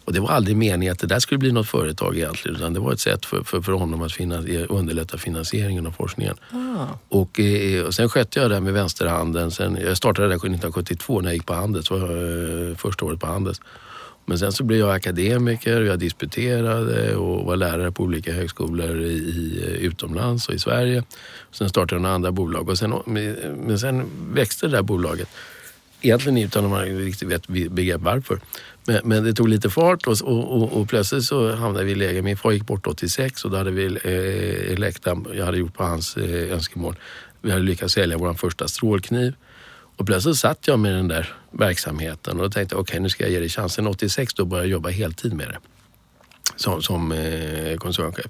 [0.07, 2.57] Och det var aldrig meningen att det där skulle bli något företag egentligen.
[2.57, 6.35] Utan det var ett sätt för, för, för honom att finan- underlätta finansieringen av forskningen.
[6.51, 6.87] Ah.
[7.09, 9.51] Och, eh, och sen skötte jag det med vänsterhanden.
[9.51, 11.91] Sen, jag startade det där 1972 när jag gick på Handels.
[11.91, 11.99] Var
[12.71, 13.61] eh, första året på Handels.
[14.27, 19.13] Men sen så blev jag akademiker, jag disputerade och var lärare på olika högskolor i,
[19.13, 21.05] i, utomlands och i Sverige.
[21.51, 22.95] Sen startade jag några andra bolag och sen,
[23.67, 25.29] men sen växte det där bolaget.
[26.01, 28.41] Egentligen utan att man riktigt vet begrepp varför.
[28.87, 31.95] Men, men det tog lite fart och, och, och, och plötsligt så hamnade vi i
[31.95, 32.23] läge.
[32.23, 35.75] Min far gick bort 86 och då hade vi eh, eh, läktaren, jag hade gjort
[35.75, 36.97] på hans eh, önskemål.
[37.41, 39.35] Vi hade lyckats sälja vår första strålkniv.
[39.97, 43.33] Och plötsligt satt jag med den där verksamheten och tänkte okej okay, nu ska jag
[43.33, 43.87] ge det chansen.
[43.87, 45.59] 86 då började jag jobba heltid med det
[46.57, 48.27] som, som eh, koncernchef.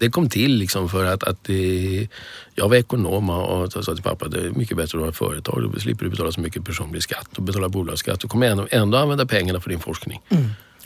[0.00, 2.08] Det kom till liksom för att, att det,
[2.54, 5.16] jag var ekonom och sa till pappa att det är mycket bättre att ha ett
[5.16, 5.70] företag.
[5.74, 8.20] Då slipper du betala så mycket personlig skatt och betala bolagsskatt.
[8.20, 10.20] Du kommer ändå, ändå använda pengarna för din forskning.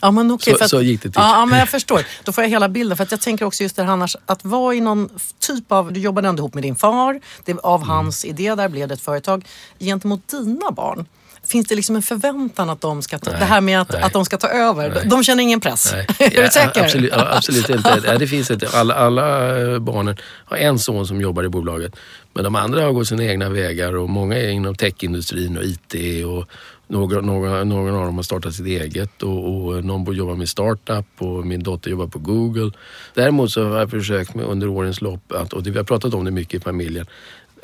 [0.01, 1.21] Ja, men okej, Så- att, så gick det till.
[1.21, 2.01] Ja, ja, men jag förstår.
[2.23, 2.97] Då får jag hela bilden.
[2.97, 5.93] För att jag tänker också just det här annars, att vara i någon typ av...
[5.93, 7.21] Du jobbade ändå ihop med din far.
[7.45, 7.89] Det, av Mm.
[7.89, 9.45] hans idé där blev det ett företag.
[9.79, 11.05] Gentemot dina barn,
[11.47, 13.31] finns det liksom en förväntan att de ska ta...
[13.31, 14.01] Nej, det här med att, nej.
[14.01, 14.89] att de ska ta över.
[14.89, 15.07] Nej.
[15.09, 15.93] De känner ingen press.
[15.93, 16.07] Nej.
[16.19, 16.83] är Ja, du säker?
[16.83, 18.01] Absolut, ja, absolut inte.
[18.05, 18.67] Ja, det finns inte.
[18.73, 21.95] Alla, alla eh, barnen har en son som jobbar i bolaget.
[22.33, 26.25] Men de andra har gått sina egna vägar och många är inom techindustrin och IT.
[26.25, 26.49] Och
[26.87, 31.05] några, några, några av dem har startat sitt eget och, och någon jobbar med startup
[31.17, 32.71] och min dotter jobbar på Google.
[33.13, 36.13] Däremot så har jag försökt med under årens lopp, att, och det, vi har pratat
[36.13, 37.05] om det mycket i familjen,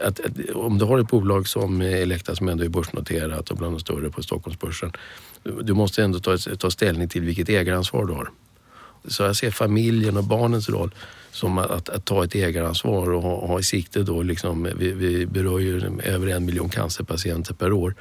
[0.03, 3.73] att, att om du har ett bolag som Elekta som ändå är börsnoterat och bland
[3.73, 4.91] de större på Stockholmsbörsen.
[5.61, 8.29] Du måste ändå ta, ta ställning till vilket ägaransvar du har.
[9.07, 10.91] Så jag ser familjen och barnens roll
[11.31, 14.91] som att, att, att ta ett ägaransvar och ha, ha i sikte då liksom, vi,
[14.91, 17.95] vi berör ju över en miljon cancerpatienter per år.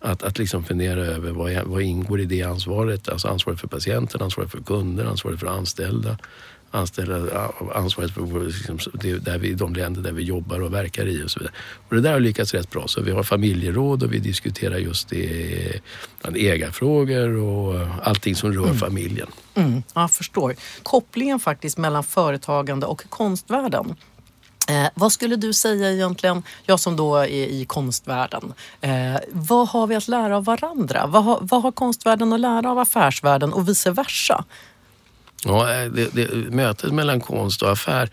[0.00, 3.08] Att, att liksom fundera över vad, vad ingår i det ansvaret?
[3.08, 6.18] Alltså ansvaret för patienten, ansvaret för kunder, ansvaret för anställda.
[6.74, 8.78] Anställda, ansvaret för liksom,
[9.20, 11.54] där vi, de länder där vi jobbar och verkar i och så vidare.
[11.88, 12.88] Och det där har lyckats rätt bra.
[12.88, 15.80] Så vi har familjeråd och vi diskuterar just det,
[16.34, 19.28] ägarfrågor och allting som rör familjen.
[19.54, 20.54] Mm, jag förstår.
[20.82, 23.96] Kopplingen faktiskt mellan företagande och konstvärlden.
[24.68, 29.86] Eh, vad skulle du säga egentligen, jag som då är i konstvärlden, eh, vad har
[29.86, 31.06] vi att lära av varandra?
[31.06, 34.44] Vad har, vad har konstvärlden att lära av affärsvärlden och vice versa?
[35.44, 38.10] Ja, eh, det, det, mötet mellan konst och affär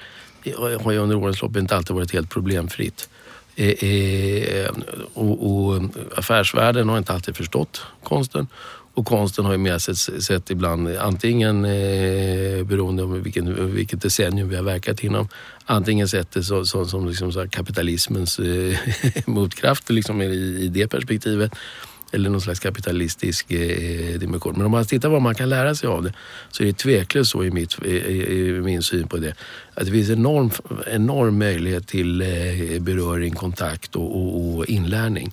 [0.79, 3.09] har ju under årens lopp inte alltid varit helt problemfritt.
[3.55, 4.69] Eh, eh,
[5.13, 5.81] och, och
[6.15, 8.47] affärsvärlden har inte alltid förstått konsten.
[8.93, 14.49] Och konsten har ju mer sett, sett ibland antingen eh, beroende på vilken, vilket decennium
[14.49, 15.27] vi har verkat inom.
[15.65, 18.77] Antingen sett det så, så, som liksom så kapitalismens eh,
[19.25, 20.25] motkraft liksom i,
[20.59, 21.51] i det perspektivet
[22.11, 24.53] eller någon slags kapitalistisk eh, dimension.
[24.57, 26.13] Men om man tittar vad man kan lära sig av det
[26.51, 29.35] så är det tveklöst så i, mitt, i, i min syn på det
[29.73, 30.51] att det finns enorm,
[30.87, 35.31] enorm möjlighet till eh, beröring, kontakt och, och, och inlärning.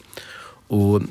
[0.67, 1.03] Och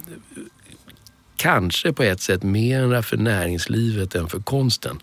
[1.37, 4.99] kanske på ett sätt mera för näringslivet än för konsten.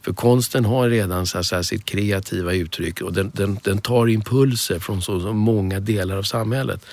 [0.00, 4.78] För konsten har redan så här, sitt kreativa uttryck och den, den, den tar impulser
[4.78, 6.86] från så, så många delar av samhället.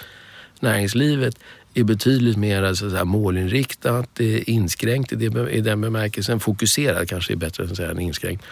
[0.59, 1.39] Näringslivet
[1.73, 6.39] är betydligt mer alltså, så säga, målinriktat, inskränkt i, det, i den bemärkelsen.
[6.39, 8.43] Fokuserad kanske är bättre än att säga inskränkt.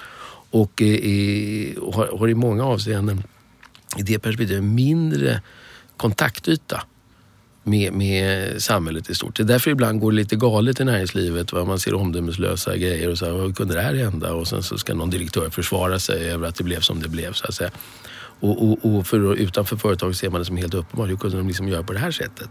[0.52, 3.24] Och, eh, är, har, har i många avseenden
[3.98, 5.42] i det perspektivet mindre
[5.98, 6.84] kontaktyta
[7.64, 9.36] med, med samhället i stort.
[9.36, 11.54] Det är därför ibland går det lite galet i näringslivet.
[11.54, 11.66] Va?
[11.66, 14.34] Man ser omdömeslösa grejer och så här, hur kunde det här hända?
[14.34, 17.34] Och sen så ska någon direktör försvara sig över att det blev som det blev.
[17.34, 17.72] Så att säga.
[18.40, 21.10] Och, och, och för, utanför företaget ser man det som helt uppenbart.
[21.10, 22.50] Hur kunde de liksom göra på det här sättet?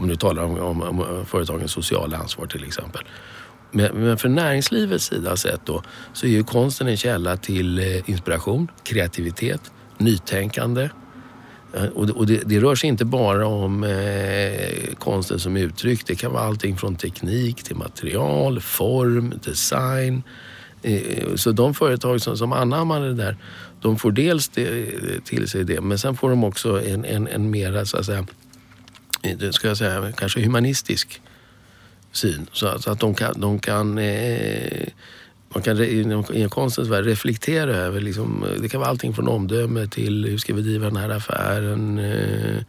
[0.00, 3.02] Om du talar om, om, om företagens sociala ansvar till exempel.
[3.72, 5.82] Men, men för näringslivets sida sett då
[6.12, 10.90] så är ju konsten en källa till eh, inspiration, kreativitet, nytänkande.
[11.74, 16.06] Eh, och, och det, det, rör sig inte bara om eh, konsten som uttryck.
[16.06, 20.22] Det kan vara allting från teknik till material, form, design.
[20.82, 23.36] Eh, så de företag som, som anammar det där,
[23.80, 27.28] de får dels det, eh, till sig det men sen får de också en, en,
[27.28, 28.26] en mera så att säga
[29.52, 31.20] ska jag säga, kanske humanistisk
[32.12, 32.46] syn.
[32.52, 34.88] Så att, så att de kan, de kan eh,
[35.54, 40.24] man kan i konstens värld reflektera över, liksom, det kan vara allting från omdöme till
[40.24, 41.98] hur ska vi driva den här affären?
[41.98, 42.62] Eh,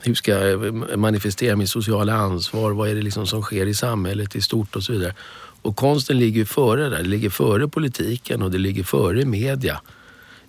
[0.00, 2.72] hur ska jag manifestera mitt sociala ansvar?
[2.72, 5.14] Vad är det liksom som sker i samhället i stort och så vidare.
[5.62, 7.02] Och konsten ligger före där.
[7.02, 9.80] Det ligger före politiken och det ligger före media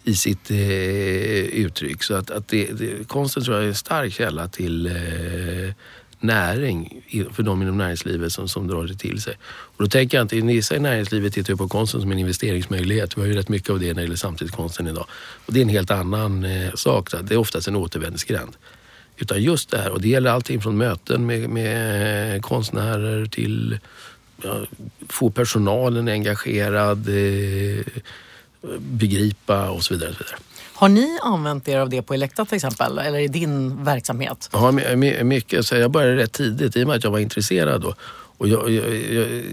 [0.07, 2.03] i sitt eh, uttryck.
[2.03, 5.73] Så att, att det, det, konsten tror jag är en stark källa till eh,
[6.19, 9.37] näring för de inom näringslivet som, som drar det till sig.
[9.47, 13.17] Och då tänker jag inte, vissa i näringslivet tittar ju på konsten som en investeringsmöjlighet.
[13.17, 15.05] Vi har ju rätt mycket av det när det gäller samtidskonsten idag.
[15.45, 17.11] Och det är en helt annan eh, sak.
[17.21, 18.55] Det är oftast en återvändsgränd.
[19.17, 23.79] Utan just det här, och det gäller allting från möten med, med eh, konstnärer till
[24.43, 24.61] ja,
[25.09, 27.85] få personalen engagerad, eh,
[28.79, 30.09] begripa och så vidare.
[30.09, 30.39] Och så vidare.
[30.73, 34.49] Har ni använt er av det på Elekta till exempel, eller i din verksamhet?
[34.53, 34.71] Ja,
[35.23, 35.65] mycket.
[35.65, 37.81] Så jag började rätt tidigt i och med att jag var intresserad.
[37.81, 37.95] Då.
[38.37, 39.43] Och jag, jag, jag,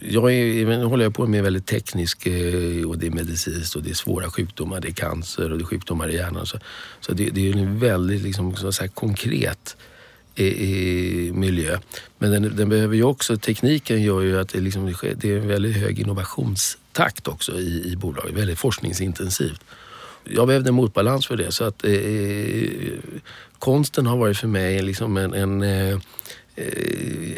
[0.00, 3.90] jag är, håller jag på med väldigt teknisk eh, och det är medicinskt och det
[3.90, 4.80] är svåra sjukdomar.
[4.80, 6.46] Det är cancer och det är sjukdomar i hjärnan.
[6.46, 6.58] Så,
[7.00, 9.76] så det, det är en väldigt liksom, så konkret
[10.34, 11.78] i, i miljö.
[12.18, 15.48] Men den, den, behöver ju också, tekniken gör ju att det, liksom, det är en
[15.48, 16.00] väldigt hög
[16.90, 18.34] innovationstakt också i, i bolaget.
[18.34, 19.60] Väldigt forskningsintensivt.
[20.24, 21.92] Jag behövde en motbalans för det så att eh,
[23.58, 25.98] konsten har varit för mig liksom en, en eh,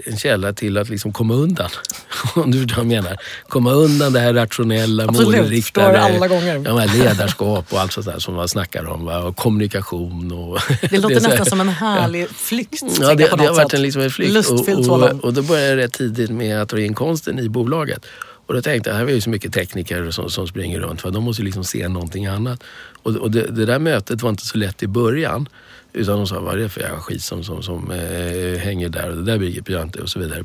[0.05, 1.71] en källa till att liksom komma undan.
[2.35, 3.17] Om du förstår vad jag menar.
[3.49, 6.63] Komma undan det här rationella, Absolut, målinriktade alla gånger.
[6.65, 9.05] Ja, ledarskap och allt sånt där som man snackar om.
[9.05, 9.19] Va?
[9.23, 10.33] Och kommunikation.
[10.33, 10.59] Och
[10.91, 12.83] det låter det nästan som en härlig flykt.
[13.01, 14.51] Ja, det, det har varit en, liksom en flykt.
[14.51, 18.07] Och, och, och då började jag rätt tidigt med att dra in konsten i bolaget.
[18.47, 21.11] Och då tänkte jag, här är ju så mycket tekniker som, som springer runt för
[21.11, 22.63] de måste liksom se någonting annat.
[23.03, 25.49] Och, och det, det, där mötet var inte så lätt i början.
[25.93, 29.11] Utan de sa, vad är det för jävla skit som, som, som eh, hänger där
[29.11, 30.45] och det där begriper jag inte och så vidare.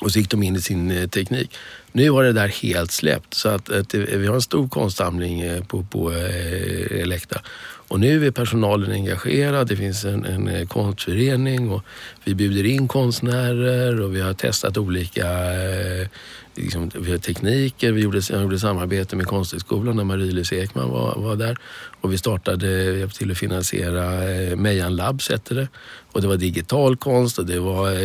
[0.00, 1.56] Och så gick de in i sin eh, teknik.
[1.92, 5.40] Nu har det där helt släppt så att, att eh, vi har en stor konstsamling
[5.40, 7.40] eh, på, på eh, Elekta.
[7.88, 11.82] Och nu är personalen engagerad, det finns en, en eh, konstförening och
[12.24, 16.08] vi bjuder in konstnärer och vi har testat olika eh,
[16.56, 17.92] liksom, vi har tekniker.
[17.92, 21.56] Vi gjorde, jag gjorde samarbete med Konsthögskolan när Marie-Louise Ekman var, var där.
[22.00, 25.68] Och vi startade, hjälpte till att finansiera eh, Mejan Labs hette det.
[26.12, 27.96] Och det var digital konst och det var eh,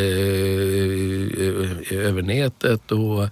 [1.45, 2.91] eh, eh över nätet.
[2.91, 3.23] Och,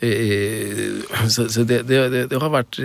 [0.00, 2.78] eh, eh, så, så det, det, det, har varit,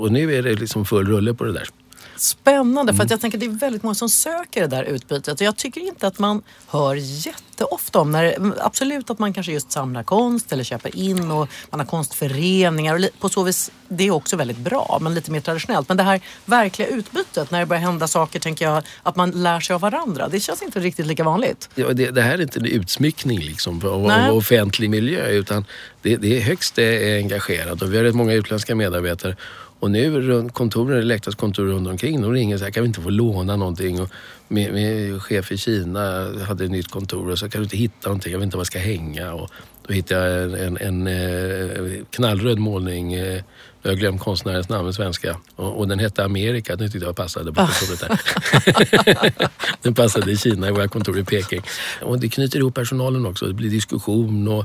[0.00, 1.68] och nu är det liksom full rulle på det där.
[2.16, 5.40] Spännande, för att jag tänker det är väldigt många som söker det där utbytet.
[5.40, 9.72] Och jag tycker inte att man hör jätteofta om när, absolut att man kanske just
[9.72, 12.94] samlar konst eller köper in och man har konstföreningar.
[12.94, 15.88] Och på så vis, det är också väldigt bra, men lite mer traditionellt.
[15.88, 19.60] Men det här verkliga utbytet, när det börjar hända saker, tänker jag, att man lär
[19.60, 20.28] sig av varandra.
[20.28, 21.68] Det känns inte riktigt lika vanligt.
[21.74, 25.64] Ja, det, det här är inte en utsmyckning liksom av, av offentlig miljö, utan
[26.02, 29.36] det, det är högst engagerat och vi har rätt många utländska medarbetare
[29.82, 33.00] Och nu runt kontoren, Elektras kontor runt omkring, de ringer så här, kan vi inte
[33.00, 34.00] få låna någonting?
[34.00, 34.08] Och
[34.48, 38.08] min, min chef i Kina hade ett nytt kontor och så kan du inte hitta
[38.08, 39.32] någonting, jag vet inte var jag ska hänga.
[39.32, 39.50] Och
[39.86, 43.42] då hittade jag en, en, en eh, knallröd målning eh,
[43.82, 45.36] jag har glömt konstnärens namn på svenska.
[45.56, 46.76] Och, och, den hette Amerika.
[46.76, 49.40] Den tyckte jag passade på kontoret där.
[49.82, 51.62] den passade i Kina, i våra kontor i Peking.
[52.02, 53.46] Och det knyter ihop personalen också.
[53.46, 54.64] Det blir diskussion och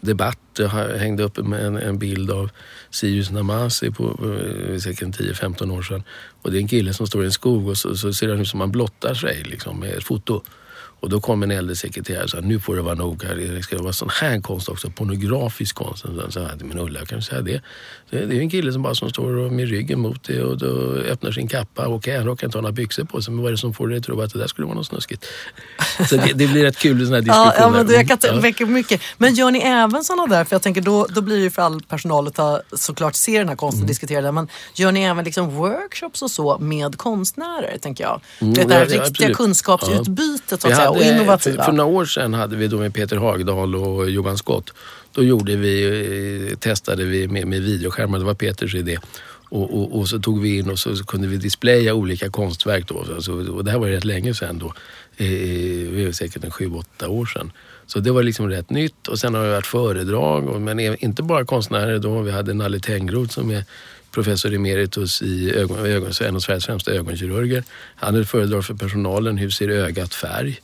[0.00, 0.38] debatt.
[0.58, 2.50] Jag hängde upp en, en bild av
[2.90, 6.02] Sirius Namasi på, på säkert 10-15 år sedan.
[6.42, 8.40] Och det är en kille som står i en skog och så, så ser han
[8.40, 10.42] ut som han blottar sig liksom, med ett foto.
[11.00, 13.34] Och då kom en äldre sekreterare och sa nu får det vara nog här.
[13.34, 16.02] Det ska vara sån här konst också, pornografisk konst.
[16.02, 17.62] Så sa men Ulla, kan du säga det?
[18.10, 21.32] Det är en kille som bara som står med ryggen mot det och då öppnar
[21.32, 21.88] sin kappa.
[21.88, 23.88] Okay, han råkar inte ha några byxor på sig, men vad är det som får
[23.88, 25.26] dig att tro att det där skulle vara något snuskigt?
[26.08, 27.54] Så det, det blir rätt kul sådana här diskussioner.
[27.58, 28.40] Ja, men det jag kan ja.
[28.40, 29.00] väcka mycket.
[29.18, 31.62] Men gör ni även sådana där, för jag tänker då, då blir det ju för
[31.62, 33.88] all personal att ta, såklart se den här konsten och mm.
[33.88, 34.34] diskutera den.
[34.34, 38.20] Men gör ni även liksom workshops och så med konstnärer, tänker jag?
[38.38, 42.34] Mm, det här ja, riktiga kunskapsutbytet så att säga, och innovativa för några år sedan
[42.34, 44.72] hade vi då med Peter Hagdahl och Johan Skott.
[45.12, 48.98] Då gjorde vi, eh, testade vi med, med videoskärmar, det var Peters idé.
[49.50, 52.88] Och, och, och, så tog vi in och så, så kunde vi displaya olika konstverk
[52.88, 53.22] då.
[53.22, 54.66] Så, och det här var rätt länge sedan då.
[55.16, 57.52] Eh, var säkert en sju, åtta år sedan.
[57.86, 59.08] Så det var liksom rätt nytt.
[59.08, 61.98] Och sen har det varit föredrag, men inte bara konstnärer.
[61.98, 63.64] Då vi hade Nalle Tengroth som är
[64.10, 67.64] professor emeritus i ögon, ögon, en av Sveriges främsta ögonkirurger.
[67.96, 69.38] Han hade föredrag för personalen.
[69.38, 70.60] Hur ser ögat färg?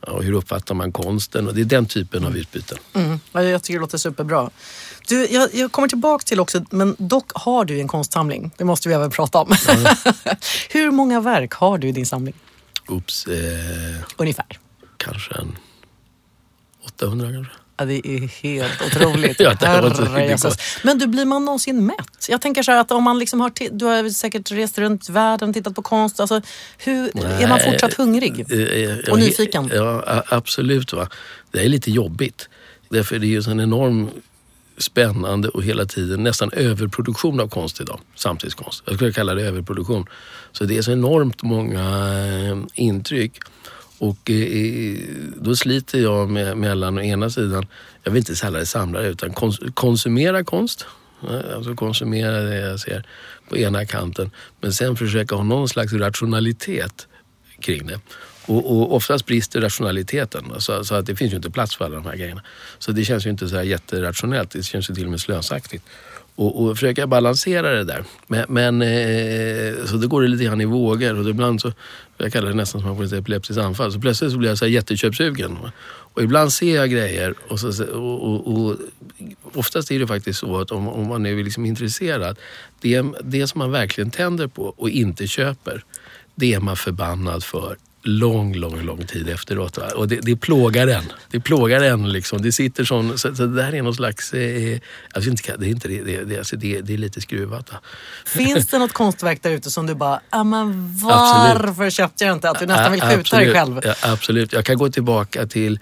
[0.00, 1.48] Och hur uppfattar man konsten?
[1.48, 2.78] Och det är den typen av utbyten.
[2.92, 3.20] Mm.
[3.32, 4.50] Jag tycker det låter superbra.
[5.08, 8.50] Du, jag, jag, kommer tillbaka till också, men dock har du en konstsamling.
[8.56, 9.52] Det måste vi även prata om.
[9.68, 9.84] Mm.
[10.70, 12.34] hur många verk har du i din samling?
[12.88, 14.58] Oops, eh, Ungefär?
[14.96, 15.58] Kanske en
[16.84, 17.52] 800 kanske.
[17.80, 19.40] Ja, det är helt otroligt.
[19.40, 22.26] ja, Herre Men du, blir man någonsin mätt?
[22.28, 25.52] Jag tänker så här att om man liksom har, du har säkert rest runt världen
[25.52, 26.20] tittat på konst.
[26.20, 26.42] Alltså,
[26.78, 29.70] hur, Nej, är man fortsatt hungrig eh, eh, och nyfiken?
[29.74, 30.92] Ja, absolut.
[30.92, 31.08] Va?
[31.50, 32.48] Det är lite jobbigt.
[32.88, 34.10] Därför är det ju en enorm
[34.78, 38.00] spännande och hela tiden nästan överproduktion av konst idag.
[38.14, 38.82] Samtidskonst.
[38.86, 40.06] Jag skulle kalla det överproduktion.
[40.52, 43.32] Så det är så enormt många eh, intryck.
[44.00, 44.98] Och eh, eh,
[45.36, 47.66] då sliter jag med, mellan å ena sidan,
[48.02, 50.86] jag vill inte kalla det samlare, utan kons konsumera konst.
[51.28, 53.04] Eh, alltså konsumera det jag ser
[53.48, 54.30] på ena kanten.
[54.60, 57.08] Men sen försöka ha någon slags rationalitet
[57.60, 58.00] kring det.
[58.46, 60.44] Och, och oftast brister rationaliteten.
[60.58, 62.42] Så, så, att det finns ju inte plats för alla de här grejerna.
[62.78, 64.50] Så det känns ju inte så här jätterationellt.
[64.50, 65.84] Det känns ju till och med slösaktigt
[66.40, 68.04] och, och försöka balansera det där.
[68.26, 71.72] Men, men eh, så då går det lite grann i vågor och ibland så,
[72.18, 74.48] jag kallar det nästan som att man får ett epileptiskt anfall, så plötsligt så blir
[74.48, 75.58] jag så här jätteköpsugen.
[76.14, 78.76] Och ibland ser jag grejer och, så, och, och, och
[79.54, 82.38] oftast är det faktiskt så att om, om man är liksom intresserad,
[82.80, 85.84] det, det som man verkligen tänder på och inte köper,
[86.34, 89.78] det är man förbannad för lång, lång, lång tid efteråt.
[89.78, 89.88] Va?
[89.96, 91.04] Och det, det plågar en.
[91.30, 92.42] Det plågar en liksom.
[92.42, 94.78] Det sitter sån, så, så det här är någon slags, eh,
[95.12, 97.72] alltså inte, det är inte det, det, alltså det, det är lite skruvat.
[97.72, 97.80] Va?
[98.26, 101.92] Finns det något konstverk där ute som du bara, ah, men varför absolut.
[101.92, 102.50] köpte jag inte?
[102.50, 103.80] Att du nästan vill skjuta dig själv?
[103.84, 105.78] Ja, absolut, jag kan gå tillbaka till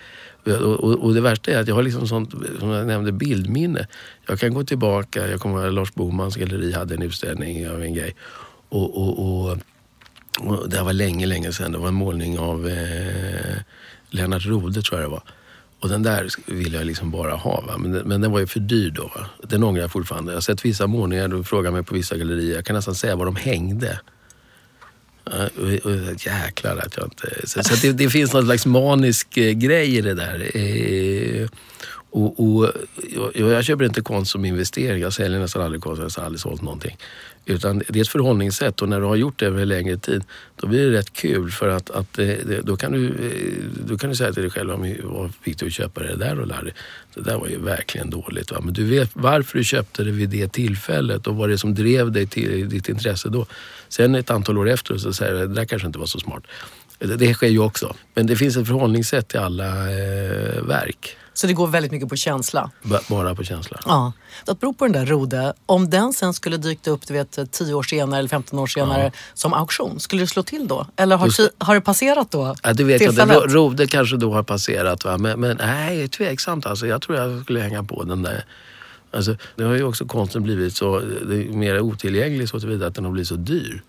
[0.47, 3.87] och, och, och, det värsta är att jag har liksom sånt, som jag nämnde, bildminne.
[4.27, 7.95] Jag kan gå tillbaka, jag kommer ihåg Lars Bomans galleri hade en utställning av en
[7.95, 8.15] grej.
[8.69, 9.59] och, och,
[10.39, 11.73] och det här var länge, länge sedan.
[11.73, 13.57] Det var en målning av eh,
[14.11, 15.23] Lennart Rode tror jag det var.
[15.81, 17.61] Och den där ville jag liksom bara ha.
[17.61, 17.79] Va?
[17.79, 19.03] Men, men den var ju för dyr då.
[19.03, 19.27] Va?
[19.43, 20.33] Den ångrar jag fortfarande.
[20.33, 22.55] Jag har sett vissa målningar, du frågar mig på vissa gallerier.
[22.55, 24.01] Jag kan nästan säga var de hängde.
[25.25, 27.47] Och, och, jäklar att jag inte...
[27.47, 30.57] Så, så det, det, finns någon slags manisk eh, grej i det där.
[30.57, 31.49] Eh,
[32.11, 32.73] och, och
[33.35, 35.03] jag, jag, köper inte konst som investering.
[35.03, 36.03] Jag säljer nästan aldrig konst.
[36.03, 36.97] Jag har aldrig sålt någonting.
[37.49, 40.25] Utan det är ett förhållningssätt och när du har gjort det över en längre tid
[40.57, 44.11] då blir det rätt kul för att, att eh, då, kan du, eh, då kan
[44.11, 44.71] du säga till dig själv
[45.05, 46.71] vad fick du att köpa det där och Larry?
[47.15, 48.53] Det där var ju verkligen dåligt.
[48.53, 48.61] Va?
[48.63, 52.13] Men du vet varför du köpte det vid det tillfället och vad det som drev
[52.13, 53.47] dig till eh, ditt intresse då.
[53.89, 56.43] Sen ett antal år efter så säger du det där kanske inte var så smart.
[56.99, 57.97] Det, det sker ju också.
[58.15, 61.17] Men det finns ett förhållningssätt till alla eh, verk.
[61.39, 62.71] Så det går väldigt mycket på känsla?
[63.09, 63.81] Bara på känsla.
[63.85, 64.13] Ja.
[64.47, 67.75] Att bero på den där Rode, om den sen skulle dyka upp du vet, 10
[67.75, 69.11] år senare eller 15 år senare ja.
[69.35, 70.87] som auktion, skulle det slå till då?
[70.97, 72.55] Eller har, Just, har det passerat då?
[72.63, 73.25] Ja, det vet jag inte.
[73.25, 75.05] Rode kanske då har passerat.
[75.05, 75.19] Va?
[75.19, 76.87] Men, men nej, tveksamt alltså.
[76.87, 78.45] Jag tror jag skulle hänga på den där.
[79.11, 81.03] Alltså, nu har ju också konsten blivit så
[81.51, 83.83] mer otillgänglig så tillvida att den har blivit så dyr.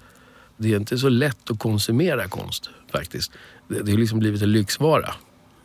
[0.58, 3.32] Det är inte så lätt att konsumera konst faktiskt.
[3.68, 5.14] Det, det har liksom blivit en lyxvara.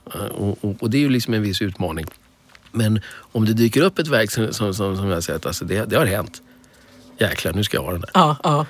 [0.05, 2.07] Och, och, och, det är ju liksom en viss utmaning.
[2.73, 3.01] Men
[3.33, 5.85] om det dyker upp ett verk som, som, som, som jag har sett, alltså det,
[5.85, 6.43] det har hänt.
[7.19, 8.11] jäklar nu ska jag ha den där.
[8.15, 8.67] Ja, ja.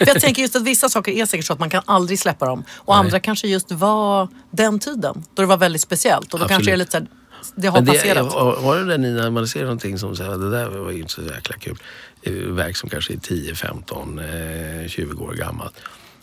[0.00, 2.64] Jag tänker just att vissa saker är säkert så att man kan aldrig släppa dem.
[2.74, 3.00] Och Nej.
[3.00, 6.34] andra kanske just var den tiden då det var väldigt speciellt.
[6.34, 6.78] Och då kanske det är Absolut.
[6.78, 7.22] lite så här,
[7.54, 8.32] det har det, passerat.
[8.32, 11.12] har, du det ni när man ser någonting som här, det där var ju inte
[11.12, 11.78] så jäkla kul.
[12.22, 15.74] Eh, Verk som kanske är 10, 15, eh, 20 år gammalt.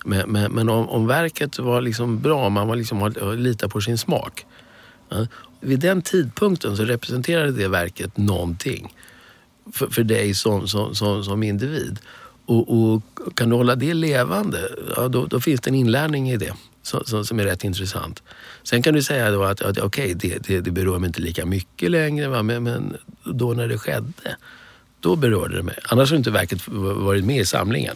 [0.05, 3.97] Men, men, men om, om verket var liksom bra, man var liksom har- på sin
[3.97, 4.45] smak.
[5.09, 5.27] Ja.
[5.59, 8.93] Vid den tidpunkten så representerade det verket någonting
[9.73, 11.99] för, för dig som, som, som, som individ.
[12.45, 13.01] Och, och
[13.35, 17.05] kan du hålla det levande, ja, då, då finns det en inlärning i det som,
[17.05, 18.23] som, som är rätt intressant.
[18.63, 21.45] Sen kan du säga då att, att okej, det, det, det berör mig inte lika
[21.45, 22.43] mycket längre, va?
[22.43, 24.35] Men, men då när det skedde,
[24.99, 25.79] då berörde det mig.
[25.83, 27.95] Annars har inte verket varit med i samlingen.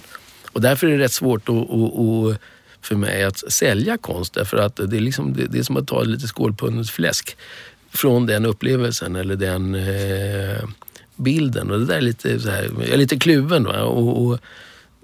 [0.53, 2.41] Och därför är det rätt svårt att, att, att,
[2.81, 4.33] för mig att sälja konst.
[4.33, 7.37] Därför att det är, liksom, det, det är som att ta lite skålpundens fläsk
[7.91, 10.63] från den upplevelsen eller den eh,
[11.15, 11.71] bilden.
[11.71, 13.63] Och det där är lite, så här, jag är lite kluven.
[13.63, 13.83] Va?
[13.83, 14.39] Och, och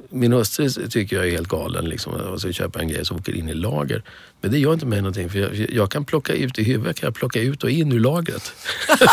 [0.09, 1.85] min hustru tycker jag är helt galen.
[1.85, 2.13] Liksom.
[2.25, 4.03] Jag ska köpa en grej som åker in i lager.
[4.41, 5.29] Men det gör inte mig någonting.
[5.29, 7.99] För jag, jag kan plocka ut i huvudet, kan jag plocka ut och in ur
[7.99, 8.41] lagret.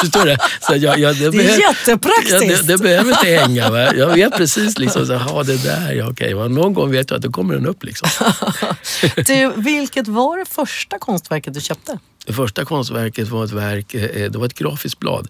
[0.01, 0.37] Förstår du?
[0.61, 2.67] Så jag, jag, Det är behöver- jättepraktiskt.
[2.67, 3.71] Det, det behöver inte hänga.
[3.71, 3.95] Va?
[3.95, 6.35] Jag vet precis liksom, så, ha det där, ja, okej.
[6.35, 6.49] Va?
[6.49, 7.85] Någon gång vet jag att då kommer den upp.
[7.85, 8.09] Liksom.
[9.27, 11.99] Du, vilket var det första konstverket du köpte?
[12.27, 15.29] Det första konstverket var ett verk, eh, det var ett grafiskt blad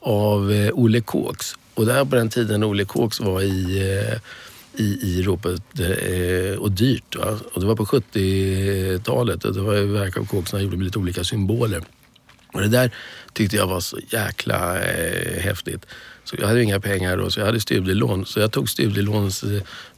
[0.00, 1.54] av eh, Olle Kåks.
[1.74, 3.78] Och det här på den tiden Olle Kåks var i,
[4.12, 4.18] eh,
[4.76, 7.16] i, i ropet eh, och dyrt.
[7.16, 7.38] Va?
[7.52, 10.98] Och det var på 70-talet och det var verk av Kåks han gjorde med lite
[10.98, 11.82] olika symboler.
[12.52, 12.94] Och det där
[13.32, 15.86] tyckte jag var så jäkla eh, häftigt.
[16.24, 18.26] Så jag hade ju inga pengar då, så jag hade studielån.
[18.26, 19.30] Så jag tog studielån,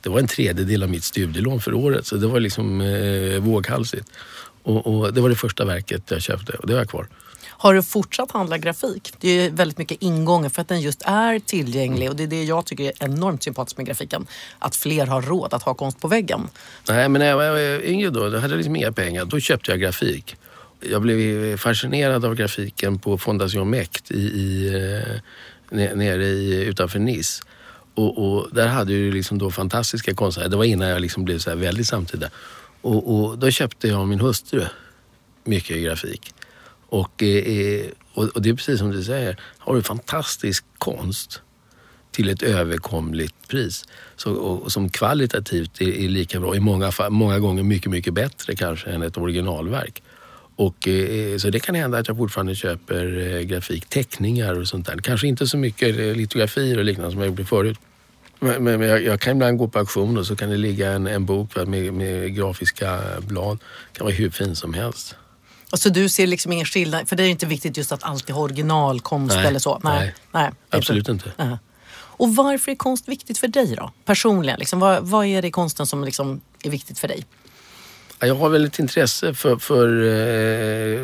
[0.01, 4.11] det var en tredjedel av mitt studielån för året, så det var liksom eh, våghalsigt.
[4.63, 7.09] Och, och det var det första verket jag köpte och det har jag kvar.
[7.63, 9.13] Har du fortsatt handla grafik?
[9.21, 12.45] Det är väldigt mycket ingångar för att den just är tillgänglig och det är det
[12.45, 14.27] jag tycker är enormt sympatiskt med grafiken.
[14.59, 16.49] Att fler har råd att ha konst på väggen.
[16.89, 19.25] Nej, men när jag var yngre då, då hade jag liksom inga pengar.
[19.25, 20.37] Då köpte jag grafik.
[20.81, 24.67] Jag blev fascinerad av grafiken på Fondation Mect i, i,
[25.71, 27.43] eh, nere i, utanför Nice.
[27.95, 30.49] Och, och där hade ju liksom då fantastiska konstnärer.
[30.49, 32.31] Det var innan jag liksom blev så här väldigt samtida.
[32.81, 34.65] Och, och då köpte jag och min hustru
[35.45, 36.35] mycket grafik.
[36.93, 41.43] Och, eh, eh och, det är precis som du säger, har du fantastisk konst
[42.11, 43.85] till ett överkomligt pris.
[44.17, 47.91] Så, och, och som kvalitativt är, är lika bra, i många, fall, många gånger mycket,
[47.91, 50.03] mycket bättre kanske än ett originalverk.
[50.57, 54.87] Och, eh, så det kan hända att jag fortfarande köper eh, grafik, teckningar och sånt
[54.87, 54.97] där.
[54.97, 57.79] Kanske inte så mycket eh, litografier och liknande som jag gjorde förut.
[58.41, 60.93] Men, men men jag, jag kan ibland gå på auktion och så kan det ligga
[60.93, 63.59] en, en bok med, med grafiska blad.
[63.59, 65.17] Det kan vara hur fin som helst.
[65.73, 68.35] Och så du ser liksom ingen skillnad, för det är inte viktigt just att alltid
[68.35, 69.81] ha originalkonst Nej, eller så.
[69.83, 70.15] nej.
[70.33, 71.33] nej är Absolut inte.
[71.37, 71.59] Ja.
[71.95, 73.91] Och varför är konst viktigt för dig då?
[74.05, 77.27] Personligen, liksom, vad, vad är det i konsten som liksom är viktigt för dig?
[78.21, 80.99] Ja, Jag har väl ett intresse för, för eh,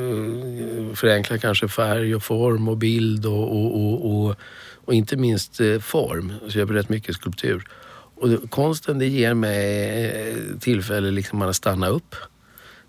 [0.95, 4.37] förenkla kanske färg och form och bild och, och, och, och,
[4.85, 6.33] och inte minst eh, form.
[6.49, 7.65] Så jag gör rätt mycket skulptur.
[8.21, 12.15] Och konsten det ger mig eh, tillfälle liksom att stanna upp,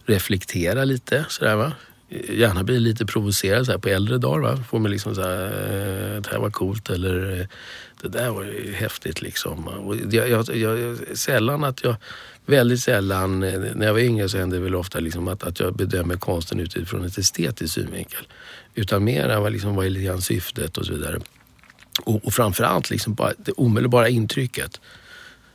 [0.09, 1.71] reflektera lite sådär va.
[2.29, 4.39] Gärna bli lite provocerad så här, på äldre dagar.
[4.39, 4.63] Va?
[4.69, 7.45] Får man liksom såhär, eh, det här var coolt eller eh,
[8.01, 9.67] det där var ju häftigt liksom.
[9.67, 11.95] Och jag, jag, jag, sällan att jag,
[12.45, 15.59] väldigt sällan, eh, när jag var yngre så hände det väl ofta liksom att, att
[15.59, 18.27] jag bedömer konsten utifrån ett estetiskt synvinkel.
[18.75, 21.19] Utan mer vad, liksom, vad är lite grann syftet och så vidare.
[22.03, 24.81] Och, och framförallt liksom bara det omedelbara intrycket.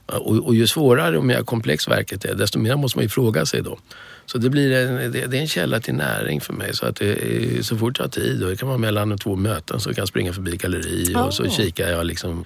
[0.07, 3.47] Och, och ju svårare och mer komplext verket är, desto mer måste man ju fråga
[3.47, 3.79] sig då.
[4.27, 6.75] Så det, blir en, det, det är en källa till näring för mig.
[6.77, 9.81] Så, att är- så fort jag har tid, och det kan vara mellan två möten,
[9.81, 11.51] så kan jag springa förbi galleri och så Oh.
[11.51, 12.45] kikar jag liksom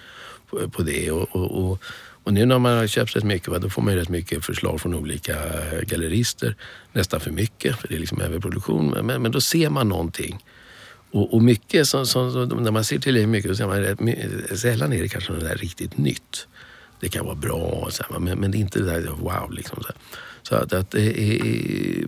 [0.50, 1.10] på, på det.
[1.10, 1.80] Och, och,
[2.24, 4.44] och, nu när man har köpt rätt mycket, va, då får man ju rätt mycket
[4.44, 5.36] förslag från olika
[5.82, 6.54] gallerister.
[6.92, 8.90] Nästan för mycket, för det är liksom överproduktion.
[9.02, 10.44] Men, men, då ser man någonting.
[11.10, 14.92] Och, och mycket, som, som, när man ser till mycket, så ser man rätt, sällan
[14.92, 16.46] är det kanske något där riktigt nytt.
[17.00, 19.52] Det kan vara bra, så här, men, men det är inte det där wow.
[19.52, 19.96] Liksom, så här.
[20.42, 20.94] Så att, att,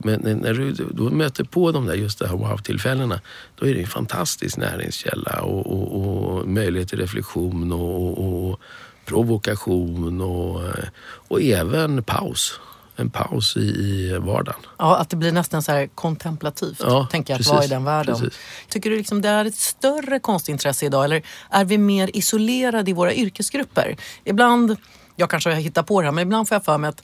[0.05, 3.21] men när du då möter på de där just de här wow-tillfällena,
[3.57, 8.61] då är det en fantastisk näringskälla och, och, och möjlighet till reflektion och, och, och
[9.05, 10.63] provokation och,
[11.29, 12.61] och även paus.
[13.01, 14.61] En paus i, i vardagen.
[14.79, 17.69] Ja, att det blir nästan så här kontemplativt, Ja, tänker jag, att precis, vara i
[17.69, 18.15] den världen.
[18.21, 18.39] precis.
[18.69, 22.95] Tycker du liksom det är ett större konstintresse idag eller är vi mer isolerade i
[22.95, 23.97] våra yrkesgrupper?
[24.25, 24.77] Ibland,
[25.17, 27.03] jag kanske hittar på det här, men ibland får jag för mig att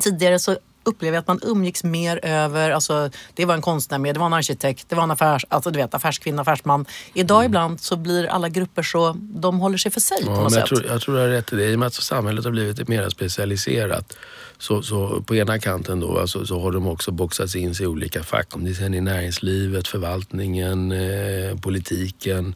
[0.00, 0.56] tidigare så
[0.86, 4.26] upplever jag att man umgicks mer över, alltså det var en konstnär med, det var
[4.26, 6.86] en arkitekt, det var en affärs, alltså du vet affärskvinna, affärsman.
[7.14, 7.46] Idag mm.
[7.46, 10.52] ibland så blir alla grupper så, de håller sig för sig ja, på något jag
[10.52, 10.66] sätt.
[10.66, 11.70] Tror, jag tror du har rätt i det.
[11.70, 14.16] I och med att samhället har blivit mer specialiserat
[14.58, 17.86] så, så på ena kanten då alltså, så har de också boxats in sig i
[17.86, 18.56] olika fack.
[18.56, 22.54] Om det sen är näringslivet, förvaltningen, eh, politiken,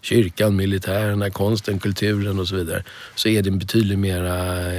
[0.00, 2.84] kyrkan, militärerna, konsten, kulturen och så vidare.
[3.14, 4.22] Så är det betydligt mer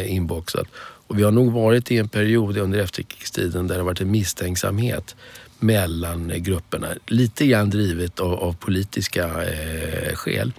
[0.03, 0.67] inboxat.
[1.13, 4.11] Och vi har nog varit i en period under efterkrigstiden där det har varit en
[4.11, 5.15] misstänksamhet
[5.59, 6.87] mellan grupperna.
[7.07, 10.53] Lite grann drivet av, av politiska eh, skäl.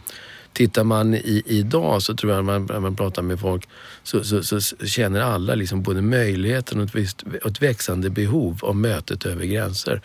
[0.53, 3.69] Tittar man i, idag så tror jag när man, man pratar med folk
[4.03, 8.77] så, så, så känner alla liksom både möjligheten och ett, visst, ett växande behov av
[8.77, 10.01] mötet över gränser.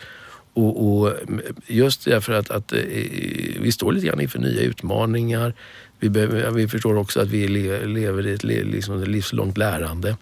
[0.54, 1.12] Och, och,
[1.66, 2.78] just därför att, att, eh,
[3.60, 5.54] vi står lite grann inför nya utmaningar.
[6.00, 7.48] Vi, behöver, vi förstår också att vi
[7.86, 10.16] lever i ett liksom, livslångt lärande.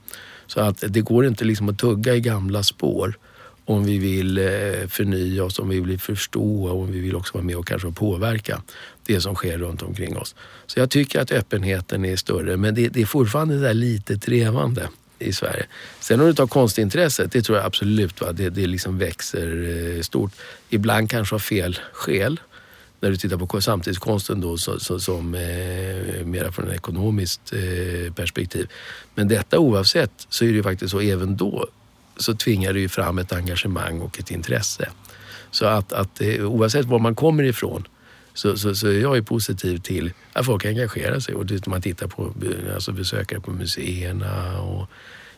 [0.46, 3.18] Så att det går inte liksom att tugga i gamla spår
[3.64, 7.34] om vi vill eh, förnya oss, om vi vill förstå och om vi vill också
[7.34, 8.62] vara med och kanske påverka
[9.06, 10.34] det som sker runt omkring oss.
[10.66, 14.88] Så jag tycker att öppenheten är större men det, det är fortfarande där lite trevande
[15.18, 15.66] i Sverige.
[16.00, 18.20] Sen om du tar konstintresset, det tror jag absolut.
[18.20, 18.32] Va?
[18.32, 20.32] Det, det liksom växer eh, stort.
[20.68, 22.40] Ibland kanske av fel skäl.
[23.00, 28.12] När du tittar på samtidskonsten då så, så, som eh, mera från ett ekonomiskt eh,
[28.12, 28.68] perspektiv.
[29.14, 31.66] Men detta oavsett så är det ju faktiskt så även då
[32.16, 34.88] så tvingar det ju fram ett engagemang och ett intresse.
[35.50, 37.84] Så att, att eh, oavsett var man kommer ifrån
[38.38, 41.34] så, så, så jag är positiv till att folk engagerar sig.
[41.34, 44.86] Och det, man tittar på eh, alltså besökare på museerna och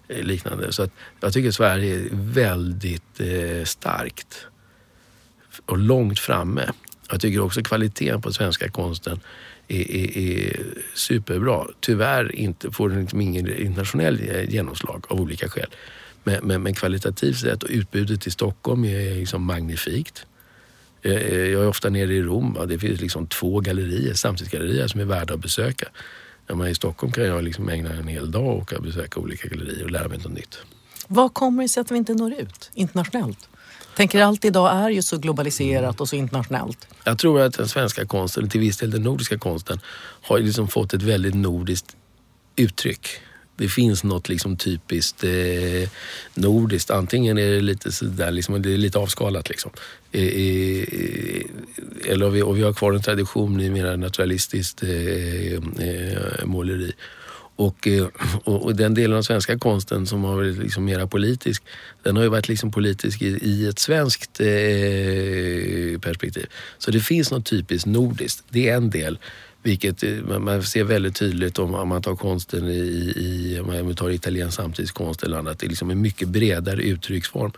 [0.08, 0.72] eh, liknande.
[0.72, 0.90] Så att
[1.20, 4.46] jag tycker Sverige är väldigt eh, starkt
[5.66, 6.70] och långt framme.
[7.10, 9.20] Jag tycker också kvaliteten på svenska konsten
[9.68, 11.66] är, är, är superbra.
[11.80, 15.70] Tyvärr inte, får den liksom ingen internationell eh, genomslag av olika skäl.
[16.24, 20.26] Men, men, men kvalitativt sett och utbudet i Stockholm är liksom magnifikt.
[21.02, 22.58] Eh, eh, jag är ofta nere i Rom.
[22.68, 25.88] Det finns liksom två gallerier, samtidsgallerier som är värda att besöka.
[26.70, 30.08] I Stockholm kan jag liksom ägna en hel dag och besöka olika gallerier och lära
[30.08, 30.58] mig något nytt.
[31.06, 33.48] Vad kommer det sig att vi inte når ut internationellt?
[33.96, 36.86] Tänker allt idag är ju så globaliserat och så internationellt.
[37.04, 39.80] Jag tror att den svenska konsten, till viss del den nordiska konsten,
[40.22, 41.96] har liksom fått ett väldigt nordiskt
[42.56, 43.08] uttryck.
[43.56, 45.88] Det finns något liksom typiskt eh,
[46.34, 46.90] nordiskt.
[46.90, 49.70] Antingen är det lite sådär, liksom, det är lite avskalat liksom.
[50.12, 51.44] Eh, eh,
[52.06, 55.52] eller vi, och vi har kvar en tradition i mer naturalistiskt eh,
[55.88, 56.92] eh, måleri.
[57.60, 58.06] Och, eh,
[58.44, 61.62] och, och, den delen av svenska konsten som har varit liksom mera politisk,
[62.02, 66.46] den har ju varit liksom politisk i, i ett svenskt eh, perspektiv.
[66.78, 69.18] Så det finns något typiskt nordiskt, det är en del.
[69.62, 73.94] Vilket eh, man ser väldigt tydligt om, om man tar konsten i, i om man
[73.94, 75.58] tar italiensk samtidskonst eller annat.
[75.58, 77.52] Det är liksom en mycket bredare uttrycksform.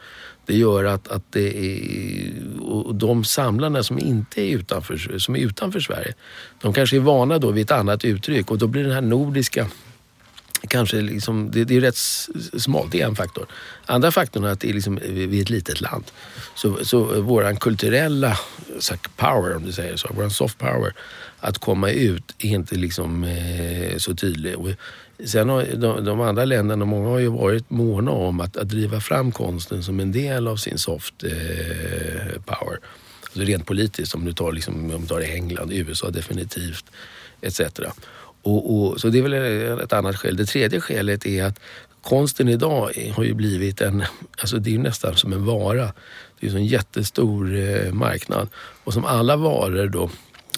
[0.47, 5.41] Det gör att, att det är, och de samlarna som inte är utanför, som är
[5.41, 6.15] utanför Sverige,
[6.61, 9.67] de kanske är vana då vid ett annat uttryck och då blir den här nordiska
[10.69, 11.97] kanske liksom, det, det är rätt
[12.61, 13.47] smalt, det är en faktor.
[13.87, 16.05] Andra faktorn är att det är liksom, vi är ett litet land.
[16.55, 18.39] Så, så våran kulturella
[18.79, 20.95] så power, om du säger så, våran soft power,
[21.41, 24.57] att komma ut är inte liksom eh, så tydlig.
[24.57, 24.69] Och
[25.25, 29.01] sen har de, de, andra länderna, många har ju varit måna om att, att driva
[29.01, 32.79] fram konsten som en del av sin soft eh, power.
[33.23, 36.85] Alltså rent politiskt, om du tar, liksom, om du tar England, USA definitivt,
[37.41, 37.61] etc.
[38.43, 40.37] Och, och, så det är väl ett annat skäl.
[40.37, 41.61] Det tredje skälet är att
[42.03, 44.05] konsten idag har ju blivit en,
[44.41, 45.93] alltså det är nästan som en vara.
[46.41, 48.49] Det är en jättestor eh, marknad.
[48.85, 50.11] Och som alla varor då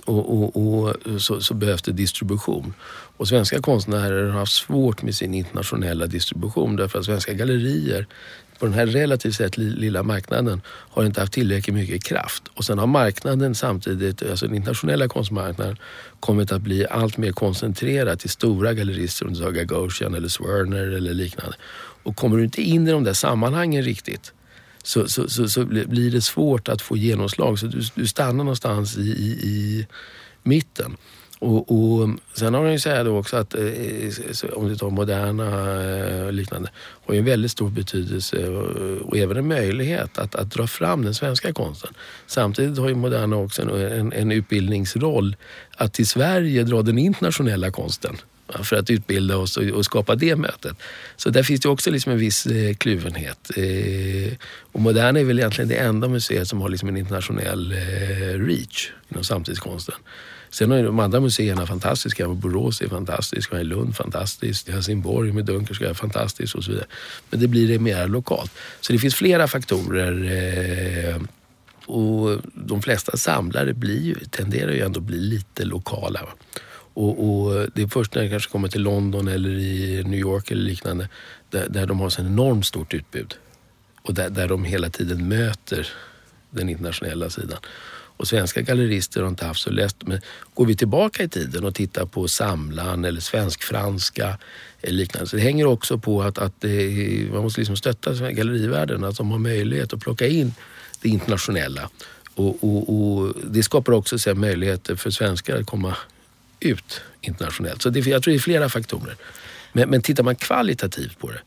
[0.04, 2.74] och, och, och så, så, behövs det distribution.
[3.16, 8.06] Och svenska konstnärer har haft svårt med sin internationella distribution därför att svenska gallerier
[8.64, 12.42] på den här relativt sett lilla marknaden har inte haft tillräckligt mycket kraft.
[12.54, 15.76] Och sen har marknaden samtidigt, alltså den internationella konstmarknaden,
[16.20, 21.56] kommit att bli allt mer koncentrerad till stora gallerister som Gagosian eller Swerner eller liknande.
[22.02, 24.32] Och kommer du inte in i de där sammanhangen riktigt
[24.82, 27.58] så, så, så, så blir det svårt att få genomslag.
[27.58, 29.86] Så du, du stannar någonstans i, i, i
[30.42, 30.96] mitten.
[31.44, 35.46] Och, och, sen har han ju säga då också att eh, om du tar Moderna
[36.26, 36.70] och liknande
[37.06, 41.04] har ju en väldigt stor betydelse och, och även en möjlighet att, att dra fram
[41.04, 41.94] den svenska konsten.
[42.26, 45.36] Samtidigt har ju Moderna också en, en, en utbildningsroll
[45.76, 48.16] att till Sverige dra den internationella konsten
[48.62, 50.76] för att utbilda oss och, och, skapa det mötet.
[51.16, 53.50] Så där finns det också liksom en viss eh, kluvenhet.
[53.56, 54.32] Eh,
[54.72, 58.90] och Moderna är väl egentligen det enda museet som har liksom en internationell eh, reach
[59.08, 59.94] inom samtidskonsten.
[60.54, 62.28] Sen har ju de andra museerna fantastiska.
[62.28, 66.86] Borås är fantastisk, Lund fantastiskt, Helsingborg med Dunkerska är fantastiskt och så vidare.
[67.30, 68.52] Men det blir det mer lokalt.
[68.80, 70.12] Så det finns flera faktorer.
[71.10, 71.22] Eh,
[71.86, 76.20] och de flesta samlare blir ju, tenderar ju ändå att bli lite lokala.
[76.94, 80.50] Och, och, det är först när jag kanske kommer till London eller i New York
[80.50, 81.08] eller liknande
[81.50, 83.34] där, där de har så enormt stort utbud.
[84.02, 85.88] Och där, där de hela tiden möter
[86.50, 87.58] den internationella sidan.
[88.16, 90.06] Och svenska gallerister har inte haft så lätt.
[90.06, 90.20] Men
[90.54, 94.38] går vi tillbaka i tiden och tittar på Samlan eller svensk-franska
[94.82, 95.28] eller liknande.
[95.28, 99.04] Så det hänger också på att, att det, man måste liksom stötta gallerivärlden.
[99.04, 100.54] Att de har möjlighet att plocka in
[101.00, 101.90] det internationella.
[102.34, 105.96] Och, och, och det skapar också så möjligheter för svenskar att komma
[106.60, 107.82] ut internationellt.
[107.82, 109.16] Så det, jag tror det är flera faktorer.
[109.72, 111.40] Men, men tittar man kvalitativt på det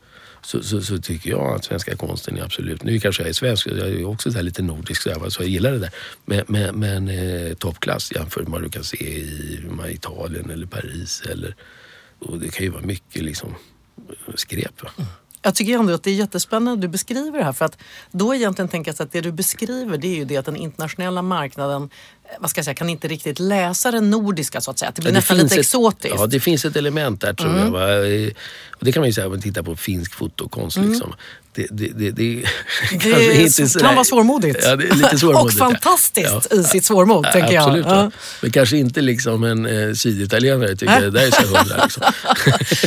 [0.48, 2.82] så, så, så, tycker jag att svenska konsten är absolut...
[2.82, 5.48] Nu kanske jag är svensk, jag är också så lite nordisk så jag, så jag
[5.48, 5.90] gillar det där.
[6.24, 11.22] Men, men, men eh, toppklass jämfört med vad du kan se i Italien eller Paris.
[11.30, 11.54] Eller,
[12.18, 13.54] och det kan ju vara mycket liksom
[14.08, 14.82] eh, skräp.
[14.98, 15.08] Mm.
[15.42, 17.78] Jag tycker ändå att det är jättespännande att du beskriver det här för att
[18.10, 21.22] då egentligen tänker jag att det du beskriver det är ju det att den internationella
[21.22, 21.90] marknaden
[22.40, 24.92] vad ska jag säga, kan inte riktigt läsa den nordiska så att säga.
[24.94, 26.14] Det blir ja, det nästan lite ett, exotiskt.
[26.18, 27.74] Ja, det finns ett element där tror mm.
[27.74, 28.32] jag.
[28.70, 30.76] Och det kan man ju säga om man tittar på finsk fotokonst.
[30.76, 30.90] Mm.
[30.90, 31.14] Liksom.
[31.58, 32.44] Det, det, det, det,
[32.90, 34.58] det inte kan vara svårmodigt.
[34.62, 35.60] Ja, är lite svårmodigt.
[35.60, 36.56] och fantastiskt ja.
[36.56, 37.96] i sitt svårmod, ja, tänker absolut, jag.
[37.96, 38.10] Ja.
[38.42, 41.82] Men kanske inte liksom en eh, syditalienare tycker det där är så hundra.
[41.82, 42.02] Liksom.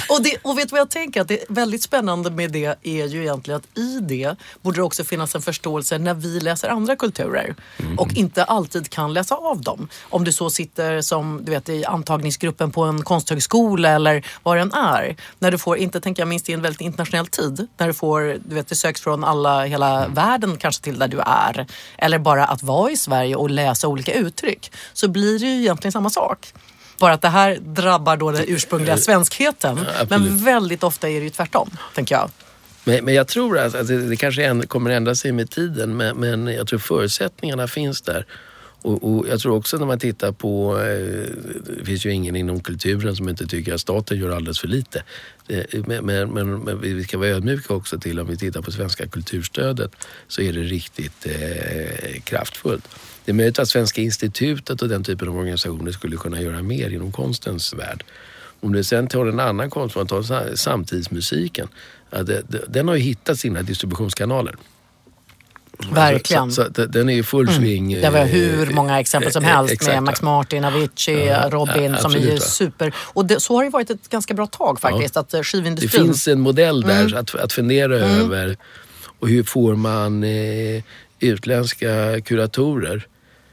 [0.10, 1.22] och, det, och vet du vad jag tänker?
[1.22, 4.84] Att det är väldigt spännande med det är ju egentligen att i det borde det
[4.84, 8.00] också finnas en förståelse när vi läser andra kulturer mm.
[8.00, 9.88] och inte alltid kan läsa av dem.
[10.10, 14.62] Om du så sitter som du vet i antagningsgruppen på en konsthögskola eller vad det
[14.62, 15.16] än är.
[15.40, 18.38] När du får, inte tänker jag minst i en väldigt internationell tid, när du får,
[18.46, 20.14] du vet det söks från alla, hela mm.
[20.14, 21.68] världen kanske till där du är.
[21.98, 24.72] Eller bara att vara i Sverige och läsa olika uttryck.
[24.94, 26.54] Så blir det ju egentligen samma sak.
[27.00, 29.80] Bara att det här drabbar då den ursprungliga svenskheten.
[30.00, 32.30] Ja, men väldigt ofta är det ju tvärtom, tänker jag.
[32.84, 36.18] Men, men jag tror att, att det, det kanske kommer ändra sig med tiden men,
[36.18, 38.26] men jag tror förutsättningarna finns där.
[38.82, 41.26] Och, och, jag tror också när man tittar på, eh,
[41.78, 45.04] det finns ju ingen inom kulturen som inte tycker att staten gör alldeles för lite.
[45.52, 49.08] Eh, men, men, men, vi ska vara ödmjuka också till om vi tittar på svenska
[49.08, 49.92] kulturstödet
[50.28, 52.90] så är det riktigt eh, kraftfullt.
[53.26, 56.90] Det är möjligt att Svenska institutet och den typen av organisationer skulle kunna göra mer
[56.90, 58.04] inom konstens värld.
[58.60, 61.68] Om du sen tar en annan konstform, tar samtidsmusiken.
[62.68, 64.56] Den har ju hittat sina distributionskanaler.
[65.92, 66.52] Verkligen.
[66.52, 67.60] Så, så, den är i full mm.
[67.60, 68.02] sving.
[68.02, 69.94] Det var hur eh, många exempel som eh, helst exakt.
[69.94, 72.94] med Max Martin, Avicii, ja, Robin ja, som är super.
[72.98, 75.16] Och det, så har det varit ett ganska bra tag faktiskt.
[75.16, 75.22] Ja.
[75.22, 76.02] Att eh, skivindustrin...
[76.02, 77.18] Det finns en modell där mm.
[77.18, 78.20] att, att fundera mm.
[78.20, 78.58] över.
[79.20, 80.84] Och hur får man eh,
[81.20, 83.08] utländska kuratorer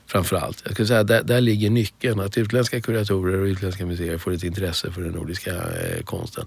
[0.07, 0.63] framförallt.
[0.65, 2.21] Jag skulle säga där, där ligger nyckeln.
[2.21, 6.47] Att utländska kuratorer och utländska museer får ett intresse för den nordiska eh, konsten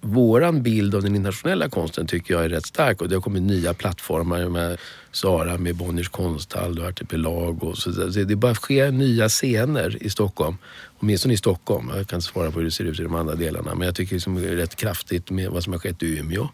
[0.00, 3.42] våran bild av den internationella konsten tycker jag är rätt stark och det har kommit
[3.42, 4.78] nya plattformar med
[5.12, 7.90] Sara med Bonniers konsthall och Artipelag och så.
[7.90, 10.56] Det bara sker nya scener i Stockholm.
[10.98, 11.90] Åtminstone i Stockholm.
[11.96, 13.94] Jag kan inte svara på hur det ser ut i de andra delarna men jag
[13.94, 16.48] tycker liksom det är rätt kraftigt med vad som har skett i Umeå.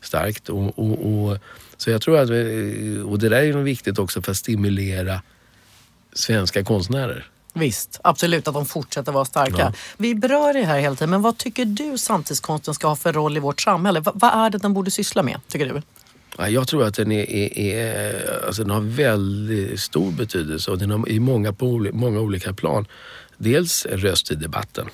[0.00, 0.48] Starkt.
[0.48, 1.38] Och, och, och,
[1.76, 5.22] så jag tror att, eh, och det där är viktigt också för att stimulera
[6.12, 7.26] svenska konstnärer.
[7.54, 9.58] Visst, absolut att de fortsätter vara starka.
[9.58, 9.72] Ja.
[9.96, 13.36] Vi berör det här hela tiden, men vad tycker du samtidskonsten ska ha för roll
[13.36, 14.00] i vårt samhälle?
[14.00, 15.82] V vad är det den borde syssla med, tycker du?
[16.48, 20.90] Jag tror att den, är, är, är alltså den har väldigt stor betydelse och den
[20.90, 22.86] har i många, på många olika plan.
[23.36, 24.88] Dels en röst i debatten.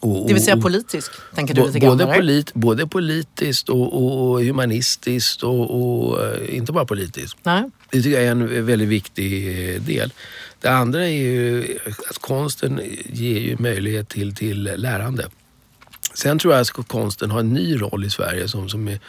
[0.00, 1.98] Och, det vill säga politisk, tänker du lite grann?
[1.98, 7.36] Både, polit, både politiskt och, och humanistiskt och, och, eh, inte bara politiskt.
[7.42, 7.70] Nej.
[7.90, 10.12] Det tycker jag är en väldigt viktig eh, del.
[10.60, 11.78] Det andra är ju
[12.10, 15.28] att konsten ger ju möjlighet till, till lärande.
[16.14, 19.00] Sen tror jag att konsten har en ny roll i Sverige som, som är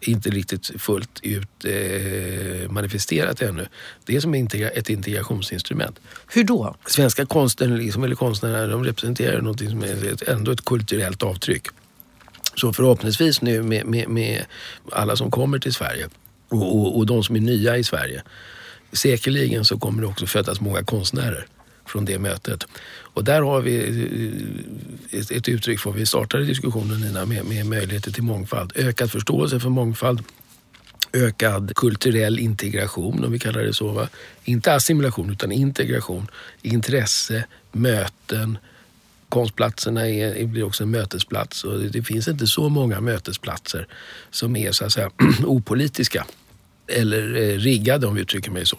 [0.00, 3.66] inte riktigt fullt ut eh, manifesterat ännu.
[4.04, 6.00] Det är som ett integrationsinstrument.
[6.26, 6.76] Hur då?
[6.86, 11.66] Svenska konsten, liksom, eller konstnärerna, de representerar något som är ändå ett kulturellt avtryck.
[12.54, 14.44] Så förhoppningsvis nu med, med, med
[14.92, 16.08] alla som kommer till Sverige
[16.48, 18.22] och, och, och de som är nya i Sverige
[18.92, 21.46] säkerligen så kommer det också födas många konstnärer
[21.86, 22.66] från det mötet.
[23.16, 23.76] Och där har vi
[25.12, 28.72] eh, ett, ett uttryck för, vi startade diskussionen Nina med, med möjligheter till mångfald.
[28.74, 30.22] Ökad förståelse för mångfald,
[31.12, 33.88] ökad kulturell integration om vi kallar det så.
[33.88, 34.08] Va?
[34.44, 36.26] Inte assimilation utan integration,
[36.62, 38.58] intresse, möten.
[39.28, 43.86] Konstplatserna är, blir också en mötesplats och det, det finns inte så många mötesplatser
[44.30, 45.10] som är så att säga
[45.44, 46.26] opolitiska
[46.86, 48.78] eller eh, riggade om vi uttrycker mig så.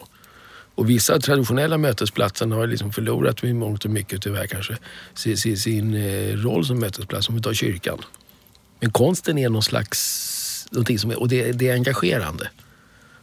[0.78, 4.78] Och vissa traditionella mötesplatser har liksom förlorat i mångt och mycket tyvärr kanske
[5.14, 5.96] sin, sin, sin
[6.44, 7.30] roll som mötesplats.
[7.30, 7.98] Om vi tar kyrkan.
[8.80, 12.50] Men konsten är någon slags, någonting som är, och det, det är engagerande.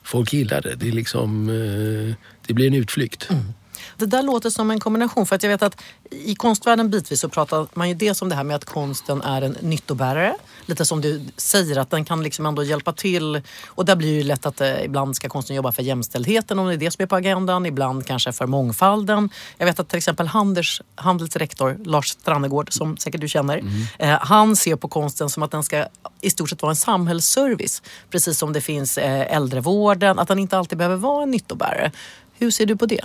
[0.03, 0.75] Folk gillar det.
[0.75, 2.15] Det, är liksom, eh,
[2.47, 3.31] det blir en utflykt.
[3.31, 3.53] Mm.
[3.97, 7.29] Det där låter som en kombination för att jag vet att i konstvärlden bitvis så
[7.29, 10.35] pratar man ju dels om det här med att konsten är en nyttobärare.
[10.67, 13.43] Lite som du säger att den kan liksom ändå hjälpa till.
[13.67, 16.67] Och där blir det ju lätt att eh, ibland ska konsten jobba för jämställdheten om
[16.67, 17.67] det är det som är på agendan.
[17.67, 19.31] Ibland kanske för mångfalden.
[19.59, 23.59] Jag vet att till exempel Handels, Handels rektor Lars Strannegård som säkert du känner.
[23.59, 23.73] Mm.
[23.99, 25.87] Eh, han ser på konsten som att den ska
[26.21, 27.83] i stort sett vara en samhällsservice.
[28.11, 30.19] Precis som det finns eh, äldrevården.
[30.19, 31.93] Att den inte alltid behöver vara en nyttobärare.
[32.39, 33.01] Hur ser du på det?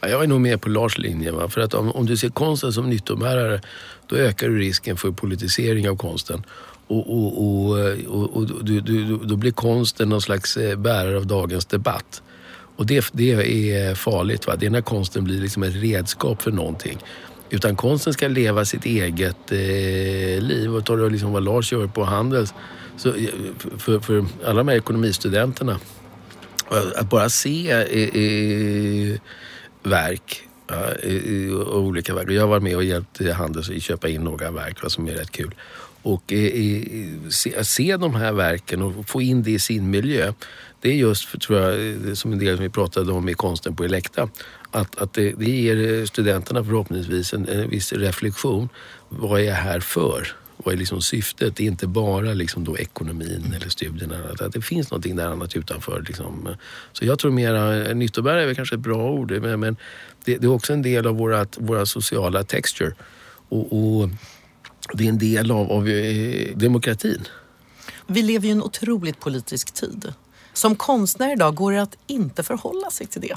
[0.00, 1.32] Jag är nog med på Lars linje.
[1.32, 1.48] Va?
[1.48, 3.60] För att om, om, du ser konsten som nyttobärare
[4.06, 6.44] då ökar du risken för politisering av konsten.
[6.86, 11.26] Och, och, och, och, och du, du, då blir konsten någon slags eh, bärare av
[11.26, 12.22] dagens debatt.
[12.76, 13.32] Och det, det
[13.72, 14.46] är farligt.
[14.46, 14.56] Va?
[14.56, 16.98] Det är när konsten blir liksom ett redskap för någonting.
[17.50, 20.74] Utan konsten ska leva sitt eget eh, liv.
[20.76, 22.54] Och tar du liksom vad Lars gör på Handels.
[22.96, 23.28] Så eh,
[23.78, 25.80] för, för alla de här ekonomistudenterna.
[26.96, 29.18] Att bara se eh, eh,
[29.82, 30.48] verk.
[30.66, 32.30] Ja, eh, olika verk.
[32.30, 35.54] Jag var med och hjälpte Handels att köpa in några verk som är rätt kul.
[36.02, 40.32] Och i, se, se de här verken och få in det i sin miljö.
[40.80, 43.76] Det är just, för, tror jag, som en del som vi pratade om i Konsten
[43.76, 44.28] på Elekta.
[44.70, 48.68] Att, att det, det ger studenterna förhoppningsvis en, en viss reflektion.
[49.08, 50.36] Vad är jag här för?
[50.56, 51.56] Vad är liksom syftet?
[51.56, 54.16] Det är inte bara liksom då ekonomin eller studierna.
[54.40, 56.04] Att det finns någonting där annat utanför.
[56.08, 56.56] Liksom.
[56.92, 59.76] Så jag tror mera, nyttobärare är väl kanske ett bra ord, men, men
[60.24, 62.92] det, det, är också en del av vårat, våra sociala texture.
[63.48, 64.08] Och, och,
[64.94, 67.24] det är en del av, av eh, demokratin.
[68.06, 70.12] Vi lever ju i en otroligt politisk tid.
[70.52, 73.36] Som konstnär idag går det att inte förhålla sig till det.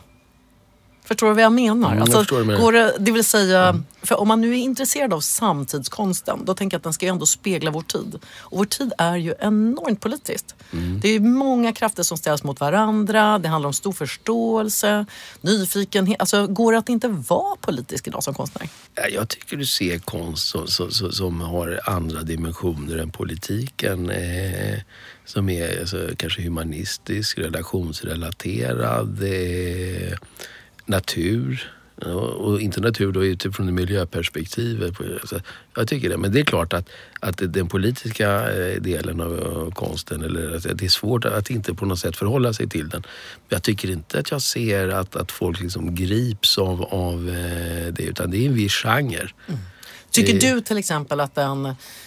[1.05, 1.91] Förstår du vad jag menar?
[1.91, 3.85] Mm, alltså, jag går det, det vill säga, mm.
[4.01, 7.09] för om man nu är intresserad av samtidskonsten, då tänker jag att den ska ju
[7.09, 8.19] ändå spegla vår tid.
[8.39, 10.55] Och vår tid är ju enormt politiskt.
[10.71, 10.99] Mm.
[10.99, 15.05] Det är många krafter som ställs mot varandra, det handlar om stor förståelse,
[15.41, 16.19] nyfikenhet.
[16.19, 18.69] Alltså, går det att inte vara politisk idag som konstnär?
[19.11, 24.09] Jag tycker du ser konst som, som, som har andra dimensioner än politiken.
[24.09, 24.79] Eh,
[25.25, 29.23] som är alltså, kanske humanistisk, relationsrelaterad.
[29.23, 30.17] Eh,
[30.85, 31.71] natur.
[32.37, 34.93] Och inte natur då utifrån miljöperspektivet.
[35.21, 35.39] Alltså,
[35.75, 36.17] jag tycker det.
[36.17, 40.85] Men det är klart att, att den politiska eh, delen av konsten, eller att det
[40.85, 43.03] är svårt att inte på något sätt förhålla sig till den.
[43.49, 48.03] Jag tycker inte att jag ser att, att folk liksom grips av, av eh, det,
[48.03, 49.29] utan det är en viss genre.
[49.47, 49.59] Mm.
[50.11, 50.39] Tycker eh.
[50.39, 51.65] du till exempel att en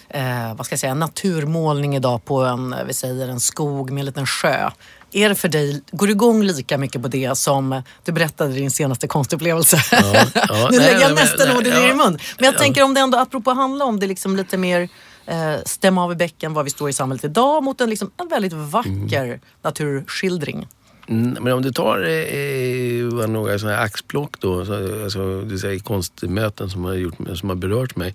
[0.08, 4.06] eh, vad ska jag säga, naturmålning idag på en, vi säger en skog med en
[4.06, 4.70] liten sjö
[5.12, 8.70] är det för dig, går du igång lika mycket på det som du berättade din
[8.70, 9.78] senaste konstupplevelse?
[9.92, 12.18] Ja, ja, nu lägger jag nästan ord i din mun.
[12.38, 12.58] Men jag ja.
[12.58, 14.88] tänker om det ändå, apropå handla om det liksom lite mer
[15.26, 18.28] eh, stämma av i bäcken var vi står i samhället idag mot en, liksom, en
[18.28, 19.40] väldigt vacker mm.
[19.62, 20.66] naturskildring.
[21.08, 26.70] Mm, men om du tar eh, några sådana här axplock då, alltså, du säger konstmöten
[26.70, 28.14] som har, gjort, som har berört mig.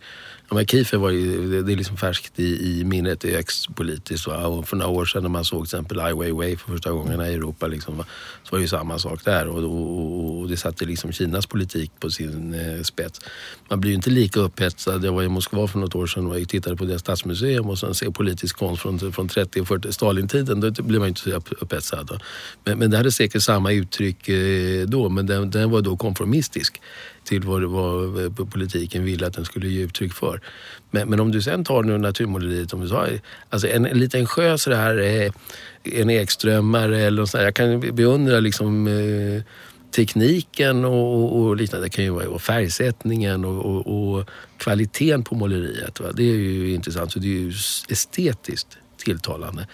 [0.53, 4.27] Men Kiefer var ju, det är liksom färskt i, i minnet, det är högst politiskt.
[4.27, 7.21] Och för några år sedan när man såg till exempel Ai Weiwei för första gången
[7.21, 8.03] i Europa liksom,
[8.43, 9.47] så var det ju samma sak där.
[9.47, 13.21] Och, och, och det satte liksom Kinas politik på sin eh, spets.
[13.69, 15.05] Man blir ju inte lika upphetsad.
[15.05, 17.95] Jag var i Moskva för något år sedan och tittade på deras stadsmuseum och sen
[17.95, 20.59] ser politisk konst från, från 30 och 40 Stalintiden.
[20.59, 22.21] Då blir man ju inte så upphetsad.
[22.63, 26.81] Men, men det hade säkert samma uttryck eh, då, men den, den var då konformistisk
[27.23, 30.41] till vad, vad politiken ville att den skulle ge uttryck för.
[30.91, 33.19] Men, men om du sen tar nu naturmåleriet, om du tar
[33.49, 35.31] alltså en, en liten sjö sådär,
[35.83, 37.43] en ekströmmare eller något sådär.
[37.43, 39.43] Jag kan beundra liksom eh,
[39.95, 41.85] tekniken och, och, och, liknande.
[41.85, 45.99] Det kan ju vara och färgsättningen och, och, och kvaliteten på måleriet.
[45.99, 46.11] Va?
[46.13, 47.11] Det är ju intressant.
[47.11, 47.53] Så det är ju
[47.89, 49.67] estetiskt tilltalande.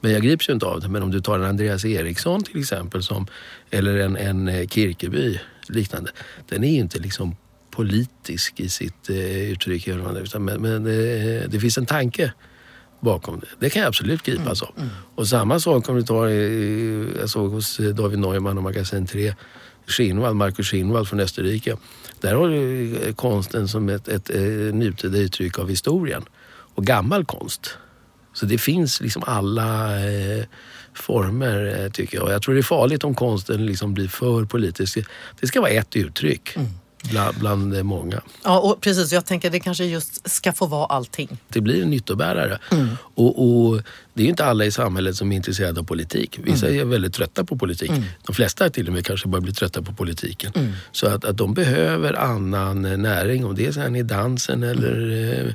[0.00, 0.88] Men jag grips ju inte av det.
[0.88, 3.26] Men om du tar en Andreas Eriksson till exempel, som,
[3.70, 5.40] eller en, en eh, Kirkeby
[5.70, 6.10] liknande.
[6.48, 7.36] Den är ju inte liksom
[7.70, 9.88] politisk i sitt eh, uttryck.
[9.88, 12.32] Utan, men, men eh, det finns en tanke
[13.00, 13.46] bakom det.
[13.58, 14.74] Det kan jag absolut gripas av.
[14.76, 15.02] Mm, mm.
[15.14, 19.34] Och samma sak om du tar, eh, jag såg hos David Neumann och Magasin 3,
[19.86, 21.76] Schinwald, Markus Schinwald från Österrike.
[22.20, 26.22] Där har du eh, konsten som ett, ett, ett eh, nutida uttryck av historien
[26.74, 27.78] och gammal konst.
[28.32, 30.44] Så det finns liksom alla eh,
[30.94, 32.30] former eh, tycker jag.
[32.30, 34.98] Jag tror det är farligt om konsten liksom blir för politisk.
[35.40, 36.56] Det ska vara ett uttryck.
[36.56, 36.68] Mm.
[37.10, 38.22] bland, bland många.
[38.44, 39.12] Ja, och precis.
[39.12, 41.38] Jag tänker det kanske just ska få vara allting.
[41.48, 42.58] Det blir en nyttobärare.
[42.70, 42.88] Mm.
[43.14, 43.80] Och, och,
[44.14, 46.38] det är ju inte alla i samhället som är intresserade av politik.
[46.42, 46.80] Vissa mm.
[46.80, 47.90] är väldigt trötta på politik.
[47.90, 48.02] Mm.
[48.26, 50.52] De flesta till och med kanske bara blir trötta på politiken.
[50.54, 50.72] Mm.
[50.92, 53.44] Så att, att de behöver annan näring.
[53.44, 55.10] Om det är sen i dansen eller
[55.40, 55.54] eh,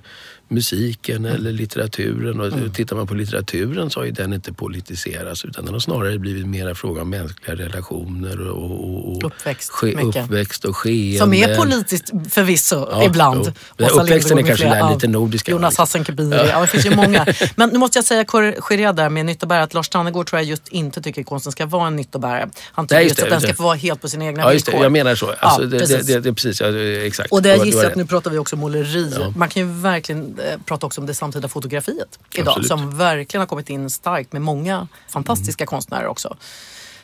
[0.49, 1.35] musiken mm.
[1.35, 2.39] eller litteraturen.
[2.39, 2.71] Och mm.
[2.71, 6.47] Tittar man på litteraturen så har ju den inte politiserats utan den har snarare blivit
[6.47, 11.19] mer fråga om mänskliga relationer och, och, och uppväxt, ske, uppväxt och skeende.
[11.19, 13.51] Som är politiskt förvisso ja, ibland.
[13.77, 15.51] Uppväxten är kanske där lite nordiska.
[15.51, 16.45] Jonas Hassan Kabiri, ja.
[16.49, 16.61] ja.
[16.61, 17.25] det finns ju många.
[17.55, 18.48] Men nu måste jag säga korrigera
[18.93, 21.95] där med nyttobärare att Lars Tannegård tror jag just inte tycker konsten ska vara en
[21.95, 22.49] nyttobärare.
[22.71, 24.53] Han tycker Nej, just, just att den ska få vara helt på sina egna ja,
[24.53, 24.83] just villkor.
[24.83, 25.33] Jag menar så.
[25.39, 26.07] Alltså, det, precis.
[26.07, 27.31] Det, det, precis, ja, exakt.
[27.31, 29.13] Och det jag gissar att nu pratar vi också måleri.
[29.35, 32.67] Man kan ju verkligen eh, prata också om det samtida fotografiet idag Absolut.
[32.67, 35.67] som verkligen har kommit in starkt med många fantastiska mm.
[35.67, 36.37] konstnärer också.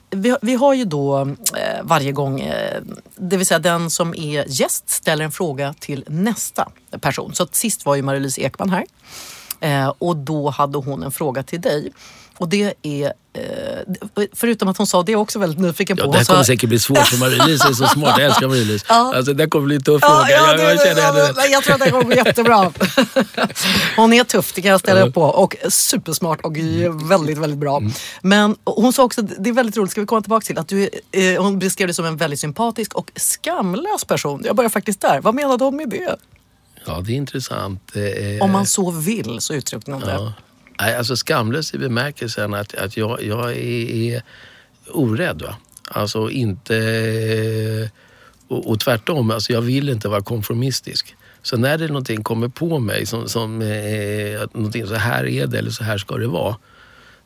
[0.10, 2.82] Vi, vi, har ju då eh, varje gång, eh,
[3.16, 6.72] det vill säga den som är gäst ställer en fråga till nästa
[7.02, 7.36] person.
[7.36, 8.86] Så att sist var ju Marie-Louise Ekman här
[9.66, 11.92] eh, och då hade hon en fråga till dig.
[12.38, 16.04] Och det är Eh, förutom att hon sa det är också väldigt nyfiken på.
[16.04, 16.46] Ja, det här kommer sa...
[16.46, 18.16] säkert bli svårt för Marie-Louise är så smart.
[18.18, 18.86] Jag älskar Marie-Louise.
[18.90, 19.14] Ja.
[19.16, 20.32] Alltså, det kommer bli en tuff ja, fråga.
[20.32, 22.72] Ja, jag, jag, jag, jag, tror att det kommer gå jättebra.
[23.96, 25.22] Hon är tuff, det kan jag ställa upp på.
[25.22, 26.58] Och supersmart och
[27.12, 27.78] väldigt, väldigt bra.
[27.78, 27.92] Mm.
[28.22, 30.90] Men hon sa också, det är väldigt roligt, ska vi komma tillbaka till att du,
[31.12, 34.42] eh, hon beskrev dig som en väldigt sympatisk och skamlös person.
[34.46, 35.22] Jag börjar faktiskt där.
[35.22, 36.16] Vad menade hon med det?
[36.86, 37.92] Ja, det är intressant.
[38.42, 40.34] Om man så vill så uttryckte hon det.
[40.80, 44.24] Nej, alltså skamlös i bemärkelsen att, att jag, jag är, är
[44.92, 45.42] orädd.
[45.42, 45.56] Va?
[45.92, 47.90] Alltså inte...
[48.48, 51.16] Och, och tvärtom, alltså jag vill inte vara konformistisk.
[51.42, 55.72] Så när det någonting kommer på mig som, som eh, så här är det eller
[55.72, 56.56] så här ska det vara.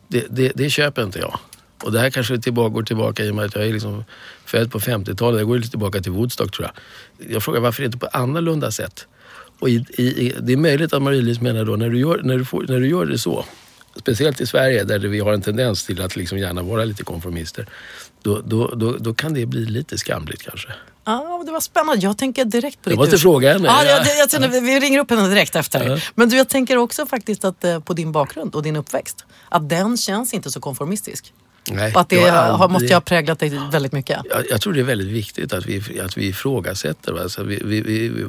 [0.07, 1.39] Det, det, det köper inte jag.
[1.83, 4.03] Och det här kanske tillbaka, går tillbaka i och med att jag är liksom
[4.45, 5.39] född på 50-talet.
[5.39, 7.31] Det går lite tillbaka till Woodstock tror jag.
[7.31, 9.07] Jag frågar varför inte på annorlunda sätt?
[9.59, 12.45] Och i, i, det är möjligt att Marie-Louise menar då, när du, gör, när, du
[12.45, 13.45] får, när du gör det så,
[13.95, 17.67] speciellt i Sverige där vi har en tendens till att liksom gärna vara lite konformister,
[18.21, 20.69] då, då, då, då kan det bli lite skamligt kanske.
[21.05, 22.05] Ja, det var spännande.
[22.05, 22.93] Jag tänker direkt på det.
[22.93, 23.67] Jag måste fråga henne.
[23.67, 25.89] Ja, jag, jag, jag, vi ringer upp henne direkt efter.
[25.89, 25.99] Ja.
[26.15, 29.69] Men du, jag tänker också faktiskt att eh, på din bakgrund och din uppväxt, att
[29.69, 31.33] den känns inte så konformistisk.
[31.71, 32.69] Nej, och att det aldrig...
[32.69, 34.19] måste ha präglat dig väldigt mycket.
[34.29, 37.21] Jag, jag, tror det är väldigt viktigt att vi, att vi ifrågasätter.
[37.21, 38.25] Alltså vi, vi, vi,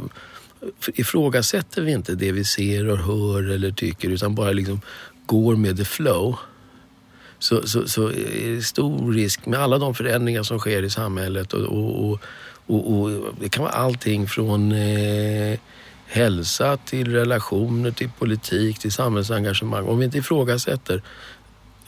[0.95, 4.81] ifrågasätter vi inte det vi ser och hör eller tycker utan bara liksom
[5.27, 6.39] går med the flow
[7.39, 11.53] så, så, så är det stor risk med alla de förändringar som sker i samhället
[11.53, 12.21] och, och,
[12.67, 15.59] och, och det kan vara allting från eh,
[16.07, 19.85] hälsa till relationer, till politik, till samhällsengagemang.
[19.85, 21.03] Om vi inte ifrågasätter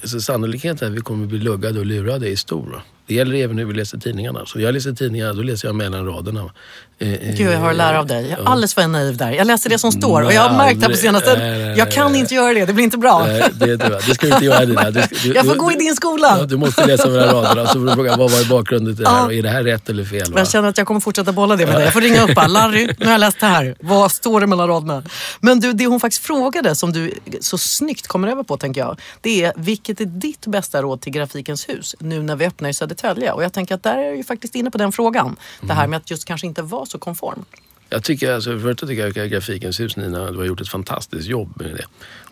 [0.05, 2.83] så sannolikheten att vi kommer bli luggade och lurade är stor.
[3.07, 4.47] Det gäller även hur vi läser tidningarna.
[4.47, 6.51] Så jag läser tidningarna, då läser jag mellan raderna.
[6.99, 8.27] Eh, eh, Gud, jag har att lära av dig.
[8.31, 9.31] Jag är alldeles för naiv där.
[9.31, 11.31] Jag läser det som står och jag har märkt här på senaste...
[11.79, 13.27] Jag kan inte göra det, det blir inte bra.
[13.27, 14.67] Nej, det, det, ska du inte göra.
[14.67, 16.37] Det Du, du, jag får gå i din skola.
[16.39, 17.67] Ja, du måste läsa mellan raderna.
[17.67, 19.27] Så får du fråga, vad var bakgrunden till det här?
[19.27, 20.33] Och är det här rätt eller fel?
[20.33, 20.39] Va?
[20.39, 21.85] Jag känner att jag kommer fortsätta bolla det med dig.
[21.85, 22.49] Jag får ringa upp.
[22.49, 23.77] Larry, nu har jag läst det här.
[23.81, 25.03] Vad står det mellan raderna?
[25.41, 29.01] Men du, det hon faktiskt frågade, som du så snyggt kommer över på tänker jag.
[29.21, 32.75] Det är, vilket är ditt bästa råd till Grafikens hus nu när vi öppnar i
[32.75, 32.91] Södertälje?
[33.32, 35.26] Och jag tänker att där är du ju faktiskt inne på den frågan.
[35.26, 35.36] Mm.
[35.61, 37.45] Det här med att just kanske inte vara så konform.
[37.88, 41.28] Jag tycker, alltså, först tycker jag att Grafikens hus, Nina, du har gjort ett fantastiskt
[41.28, 41.84] jobb med det.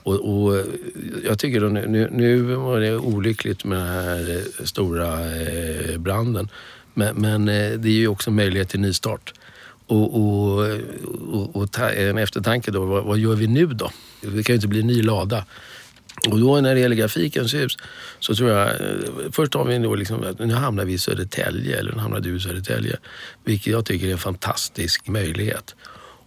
[0.03, 0.65] Och, och
[1.25, 6.49] jag tycker nu, nu, nu var det olyckligt med den här eh, stora eh, branden.
[6.95, 9.35] Men, men eh, det är ju också möjlighet till nystart.
[9.87, 10.67] Och, och,
[11.33, 13.91] och, och ta, en eftertanke då, vad, vad, gör vi nu då?
[14.21, 15.45] Det kan ju inte bli en ny lada.
[16.29, 17.77] Och då när det gäller Grafikens hus
[18.19, 18.77] så tror jag, eh,
[19.33, 22.41] först har vi då liksom, nu hamnar vi i Södertälje, eller nu hamnar du i
[22.41, 22.97] Södertälje.
[23.45, 25.75] Vilket jag tycker är en fantastisk möjlighet.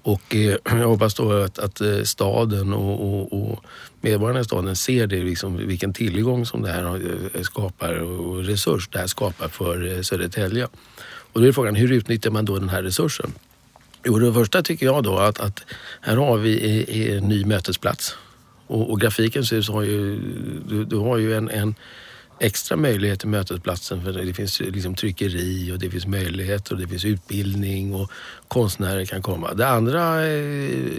[0.04, 3.66] Och eh, jag hoppas då att, att eh, staden och, och, och,
[4.02, 7.02] medborgarna i staden ser det, liksom, vilken tillgång som det här
[7.34, 10.68] eh, skapar och resurs det här skapar för Södertälje.
[11.34, 13.34] Och då är frågan, hur utnyttjar man då den här resursen?
[14.06, 15.66] Jo, det första tycker jag då att, att
[16.02, 18.16] här har vi en ny mötesplats
[18.74, 20.19] och, och Grafikens hus har ju,
[20.67, 21.76] du, du har ju en, en
[22.39, 26.88] extra möjlighet till mötesplatsen för det finns liksom tryckeri och det finns möjligheter och det
[26.88, 28.11] finns utbildning och
[28.47, 29.53] konstnärer kan komma.
[29.53, 30.34] Det andra, eh,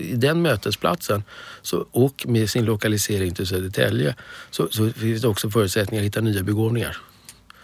[0.01, 1.23] i den mötesplatsen
[1.63, 4.15] så, och med sin lokalisering till Södertälje
[4.51, 6.97] så, så finns det också förutsättningar att hitta nya begåvningar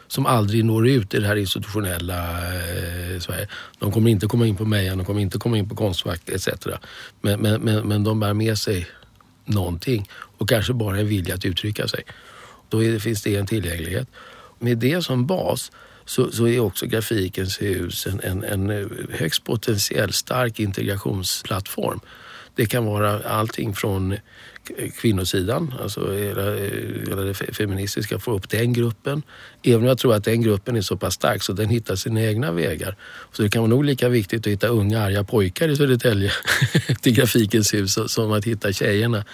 [0.09, 3.49] som aldrig når ut i det här institutionella eh, Sverige.
[3.79, 6.49] De kommer inte komma in på Mejan, de kommer inte komma in på Konstfack etc.
[7.21, 8.89] Men, men, men, men de bär med sig
[9.51, 12.05] någonting och kanske bara en vilja att uttrycka sig.
[12.69, 14.09] Då det, finns det en tillgänglighet.
[14.59, 15.73] Med det som bas
[16.05, 22.01] så, så är också Grafikens hus en, en, en högst potentiell stark integrationsplattform.
[22.55, 24.17] Det kan vara allting från
[25.01, 29.23] kvinnosidan, alltså hela, eh, hela det feministiska, få upp den gruppen.
[29.63, 32.23] Även om jag tror att den gruppen är så pass stark så den hittar sina
[32.23, 32.97] egna vägar.
[33.33, 36.33] Så det kan vara nog lika viktigt att hitta unga arga pojkar i Södertälje
[37.03, 39.25] till Grafikens hus som att hitta tjejerna.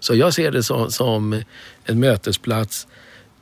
[0.00, 1.42] Så jag ser det som, som
[1.84, 2.86] en mötesplats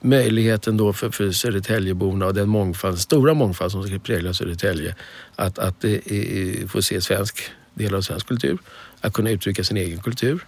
[0.01, 4.97] möjligheten då för, för Södertäljeborna och den mångfald, stora mångfald som ska prägla Södertälje
[5.37, 7.43] att, att eh, eh få se svensk,
[7.75, 8.59] del av svensk kultur,
[9.01, 10.45] att kunna uttrycka sin egen kultur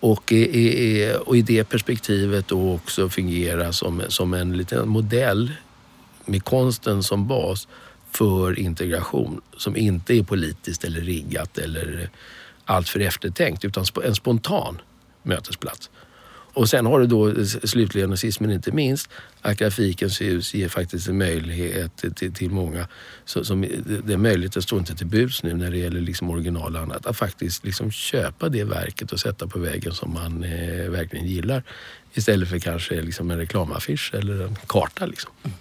[0.00, 5.52] och i, och i det perspektivet då också fungera som, som en liten modell
[6.24, 7.68] med konsten som bas
[8.10, 12.10] för integration som inte är politiskt eller riggat eller
[12.64, 14.80] alltför eftertänkt utan en spontan
[15.22, 15.90] mötesplats.
[16.58, 20.68] Och sen har du då slutligen och sist men inte minst att Grafikens hus ger
[20.68, 22.88] faktiskt en möjlighet till, till många.
[23.24, 23.70] Så, som, eh,
[24.04, 26.82] det är möjligt, det står inte till buds nu när det gäller liksom original och
[26.82, 31.26] annat, att faktiskt liksom köpa det verket och sätta på väggen som man eh, verkligen
[31.26, 31.62] gillar.
[32.14, 35.06] Istället för kanske liksom en reklamaffisch eller en karta.
[35.06, 35.30] Liksom.
[35.42, 35.56] Mm.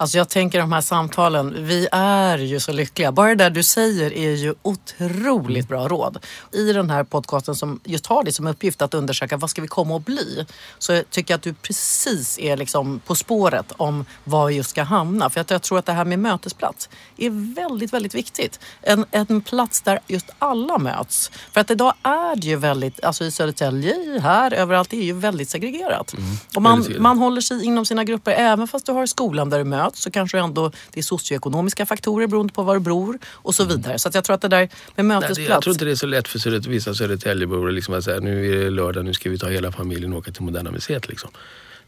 [0.00, 3.12] Alltså jag tänker de här samtalen, vi är ju så lyckliga.
[3.12, 6.18] Bara det du säger är ju otroligt bra råd.
[6.52, 9.68] I den här podcasten som just har det som uppgift att undersöka vad ska vi
[9.68, 10.46] komma att bli?
[10.78, 14.82] Så jag tycker att du precis är liksom på spåret om var vi just ska
[14.82, 15.30] hamna.
[15.30, 18.60] För att jag tror att det här med mötesplats är väldigt, väldigt viktigt.
[18.82, 21.30] En, en plats där just alla möts.
[21.52, 25.12] För att idag är det ju väldigt, alltså i Södertälje, här, överallt, det är ju
[25.12, 26.12] väldigt segregerat.
[26.12, 26.24] Mm.
[26.56, 29.64] Och man, man håller sig inom sina grupper även fast du har skolan där du
[29.64, 33.54] möts möts så kanske ändå det är socioekonomiska faktorer beroende på var du bor och
[33.54, 33.98] så vidare.
[33.98, 35.38] Så jag tror att det där med mötesplats.
[35.38, 38.20] Nej, jag tror inte det är så lätt för Söder, vissa Södertäljebor liksom att säga
[38.20, 41.08] nu är det lördag, nu ska vi ta hela familjen och åka till Moderna Museet.
[41.08, 41.30] Liksom.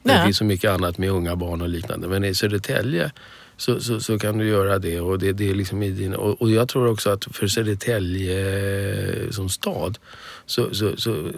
[0.02, 2.08] Det finns så mycket annat med unga barn och liknande.
[2.08, 3.12] Men i Södertälje
[3.62, 5.00] så, så, så, kan du göra det.
[5.00, 9.32] Och, det, det är liksom i din, och, och, jag tror också att för Södertälje
[9.32, 9.98] som stad
[10.46, 11.30] så, så, så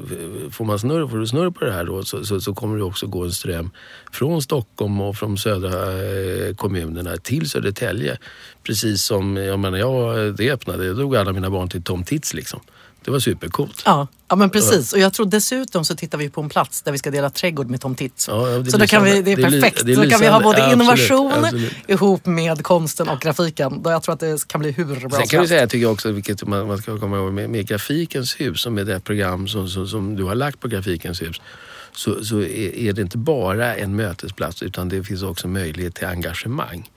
[0.51, 2.85] får, man snurr, får du snurr på det här då så, så, så, kommer det
[2.85, 3.70] också gå en ström
[4.12, 8.18] från Stockholm och från södra eh, kommunerna till Södertälje.
[8.62, 12.35] Precis som jag menar, jag, det öppnade, då drog alla mina barn till Tom Tits
[12.35, 12.61] liksom.
[13.05, 13.83] Det var supercoolt.
[13.85, 14.93] Ja, ja men precis.
[14.93, 17.71] Och jag tror dessutom så tittar vi på en plats där vi ska dela trädgård
[17.71, 18.29] med Tom Tits.
[18.29, 19.87] Ja, så då kan vi, det är perfekt.
[19.87, 23.83] Det är då kan vi ha både innovation absolut, ihop med konsten och grafiken.
[23.83, 25.93] Då jag tror att det kan bli hur bra Sen kan vi säga, tycker jag
[25.93, 29.49] också, vilket man, man ska komma ihåg, med, med Grafikens hus, som är det program
[29.49, 31.41] som, som, som, du har lagt på Grafikens hus,
[31.93, 36.07] så, så är, är det inte bara en mötesplats utan det finns också möjlighet till
[36.07, 36.91] engagemang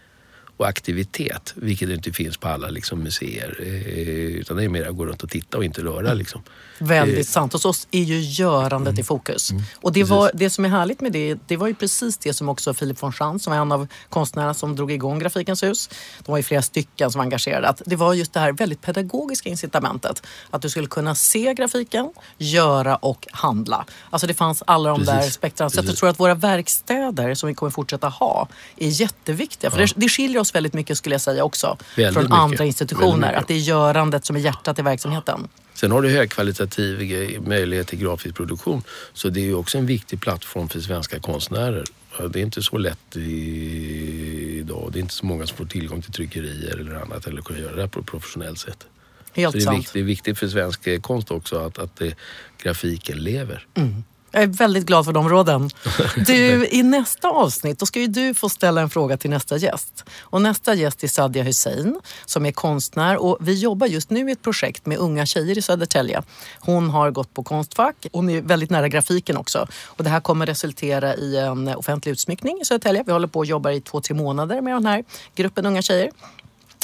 [0.58, 3.58] och aktivitet, vilket inte finns på alla liksom, museer.
[3.60, 6.08] Eh, utan det är mer att gå runt och titta och inte röra.
[6.08, 6.18] Mm.
[6.18, 6.42] Liksom.
[6.80, 7.32] Väldigt eh.
[7.32, 7.54] sant.
[7.54, 9.00] Hos oss är ju görandet mm.
[9.00, 9.52] i fokus.
[9.52, 9.64] Mm.
[9.82, 12.50] Och det, var, det som är härligt med det, det var ju precis det som
[12.50, 15.90] också Philip von Schantz, som var en av konstnärerna som drog igång Grafikens hus,
[16.26, 18.82] de var ju flera stycken som var engagerade, att det var just det här väldigt
[18.82, 20.24] pedagogiska incitamentet.
[20.50, 23.86] Att du skulle kunna se grafiken, göra och handla.
[24.10, 25.14] Alltså det fanns alla de precis.
[25.14, 25.70] där spektran.
[25.70, 28.48] Så jag tror att våra verkstäder som vi kommer fortsätta ha
[28.78, 29.72] är jätteviktiga.
[29.72, 29.86] För ja.
[29.86, 32.38] det, det skiljer oss väldigt mycket skulle jag säga också väldigt från mycket.
[32.38, 33.34] andra institutioner.
[33.34, 35.48] Att det är görandet som är hjärtat i verksamheten.
[35.80, 38.84] Sen har du högkvalitativ möjlighet till grafisk produktion.
[39.14, 41.84] Så det är ju också en viktig plattform för svenska konstnärer.
[42.30, 44.90] Det är inte så lätt idag.
[44.94, 47.76] Det är inte så många som får tillgång till tryckerier eller annat eller kan göra
[47.76, 48.88] det på ett professionellt sätt.
[49.34, 52.16] Helt så det är, viktigt, det är viktigt för svensk konst också att, att det,
[52.64, 53.66] grafiken lever.
[53.76, 54.04] Mm.
[54.38, 55.70] Jag är väldigt glad för de råden.
[56.28, 60.04] Du, I nästa avsnitt då ska ju du få ställa en fråga till nästa gäst.
[60.20, 64.32] Och nästa gäst är Sadia Hussein som är konstnär och vi jobbar just nu i
[64.32, 66.24] ett projekt med unga tjejer i Södertälje.
[66.60, 68.08] Hon har gått på Konstfack.
[68.14, 69.68] Hon är väldigt nära grafiken också.
[69.86, 73.04] Och det här kommer resultera i en offentlig utsmyckning i Södertälje.
[73.06, 75.04] Vi håller på och jobbar i två, tre månader med den här
[75.36, 76.12] gruppen unga tjejer.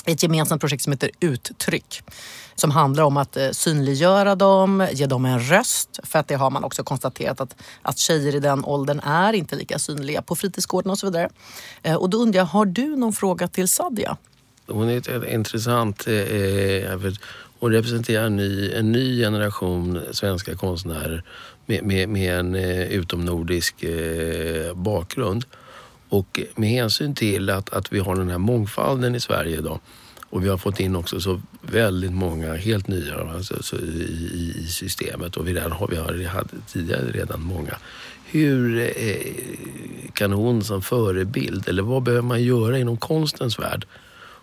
[0.06, 2.04] Ett gemensamt projekt som heter Uttryck
[2.56, 6.00] som handlar om att eh, synliggöra dem, ge dem en röst.
[6.04, 9.56] För att det har man också konstaterat att, att tjejer i den åldern är inte
[9.56, 11.30] lika synliga på fritidsgården och så vidare.
[11.84, 14.18] Eh, och då undrar jag, har du någon fråga till Sadia?
[14.68, 17.14] Hon är ett, intressant, eh, eh vet,
[17.60, 21.24] hon representerar en ny, en ny generation svenska konstnärer
[21.66, 25.46] med, med, med en eh, utomnordisk eh, bakgrund.
[26.14, 29.80] Och med hänsyn till att, att vi har den här mångfalden i Sverige idag
[30.30, 35.38] och vi har fått in också så väldigt många helt nya alltså, i, i, systemet
[35.38, 37.78] och vi, redan har, vi har, hade tidigare redan många.
[38.26, 39.18] Hur eh,
[40.14, 43.86] kan hon som förebild, eller vad behöver man göra inom konstens värld?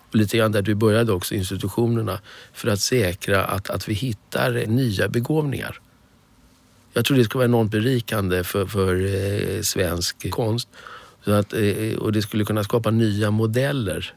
[0.09, 2.19] Och lite grann där du började också, institutionerna,
[2.53, 5.79] för att säkra att, att vi hittar nya begåvningar.
[6.93, 10.67] Jag tror det ska vara enormt berikande för, för eh, svensk konst
[11.25, 14.13] så att, eh, och det skulle kunna skapa nya modeller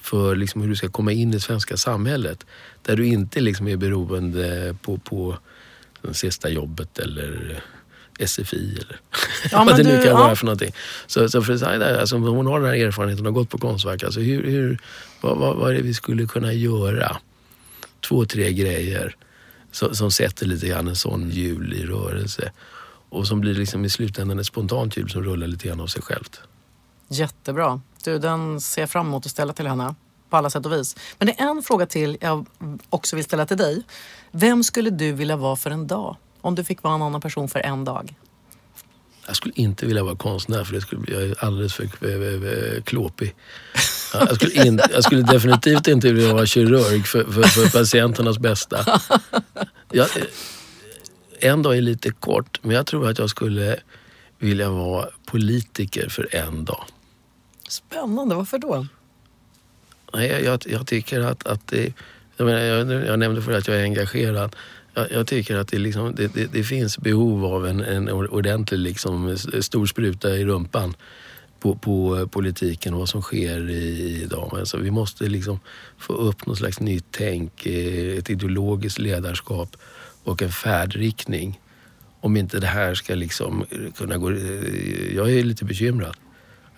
[0.00, 2.46] för liksom hur du ska komma in i det svenska samhället.
[2.82, 5.38] Där du inte liksom är beroende på, på
[6.02, 7.62] det sista jobbet eller
[8.18, 9.00] SFI eller
[9.50, 10.14] ja, vad det nu kan ja.
[10.14, 10.74] vara för någonting.
[11.06, 14.02] Så, så för Zaida, alltså, hon har den här erfarenheten och har gått på Konstverk.
[14.02, 14.78] Alltså, hur, hur,
[15.20, 17.16] vad, vad, vad är det vi skulle kunna göra?
[18.08, 19.16] Två, tre grejer
[19.72, 22.52] som, som sätter lite grann en sån hjul i rörelse.
[23.14, 26.02] Och som blir liksom i slutändan ett spontant hjul som rullar lite grann av sig
[26.02, 26.40] självt.
[27.08, 27.80] Jättebra.
[28.04, 29.94] Du, den ser jag fram emot att ställa till henne
[30.30, 30.96] på alla sätt och vis.
[31.18, 32.46] Men det är en fråga till jag
[32.88, 33.82] också vill ställa till dig.
[34.30, 36.16] Vem skulle du vilja vara för en dag?
[36.40, 38.14] Om du fick vara en annan person för en dag?
[39.26, 43.34] Jag skulle inte vilja vara konstnär för det skulle, jag är alldeles för klåpig.
[44.12, 49.00] Jag skulle, in, jag skulle definitivt inte vilja vara kirurg för, för, för patienternas bästa.
[49.92, 50.08] Jag,
[51.44, 53.76] en dag är lite kort, men jag tror att jag skulle
[54.38, 56.84] vilja vara politiker för en dag.
[57.68, 58.86] Spännande, varför då?
[60.14, 61.92] Nej, jag, jag tycker att, att det,
[62.36, 64.56] jag, menar, jag, jag nämnde för att jag är engagerad.
[64.94, 68.78] Jag, jag tycker att det, liksom, det, det, det, finns behov av en, en ordentlig
[68.78, 70.96] liksom, stor spruta i rumpan
[71.60, 74.56] på, på politiken och vad som sker i, idag.
[74.58, 75.60] Alltså, vi måste liksom
[75.98, 79.76] få upp något slags nytt tänk, eh, ett ideologiskt ledarskap
[80.24, 81.60] och en färdriktning.
[82.20, 84.30] Om inte det här ska liksom eh, kunna gå...
[84.30, 86.16] Eh, jag är lite bekymrad.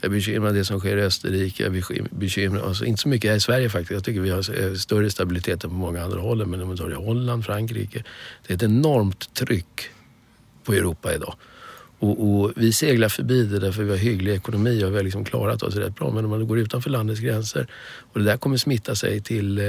[0.01, 1.62] Jag är bekymrad det som sker i Österrike.
[1.62, 3.90] Jag är bekymrad, alltså inte så mycket här i Sverige faktiskt.
[3.90, 6.47] Jag tycker vi har eh, större stabilitet än på många andra håll.
[6.47, 8.05] Men om man tar i Holland, Frankrike.
[8.47, 9.90] Det är ett enormt tryck
[10.64, 11.34] på Europa idag.
[11.99, 15.24] Och, och, vi seglar förbi det därför vi har hygglig ekonomi och vi har liksom
[15.24, 16.11] klarat oss rätt bra.
[16.11, 17.66] Men om man går utanför landets gränser
[18.12, 19.59] och det där kommer smitta sig till...
[19.59, 19.64] Eh,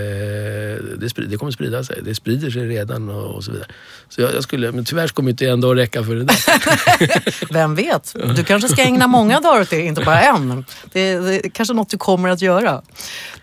[0.98, 2.02] det, sprid, det kommer sprida sig.
[2.04, 3.68] Det sprider sig redan och, och så vidare.
[4.10, 7.54] Så jag, jag, skulle, men tyvärr kommer inte en dag räcka för det där.
[7.54, 8.16] Vem vet?
[8.36, 10.66] Du kanske ska ägna många dagar åt det, inte bara en.
[10.92, 12.82] Det, det är kanske något du kommer att göra.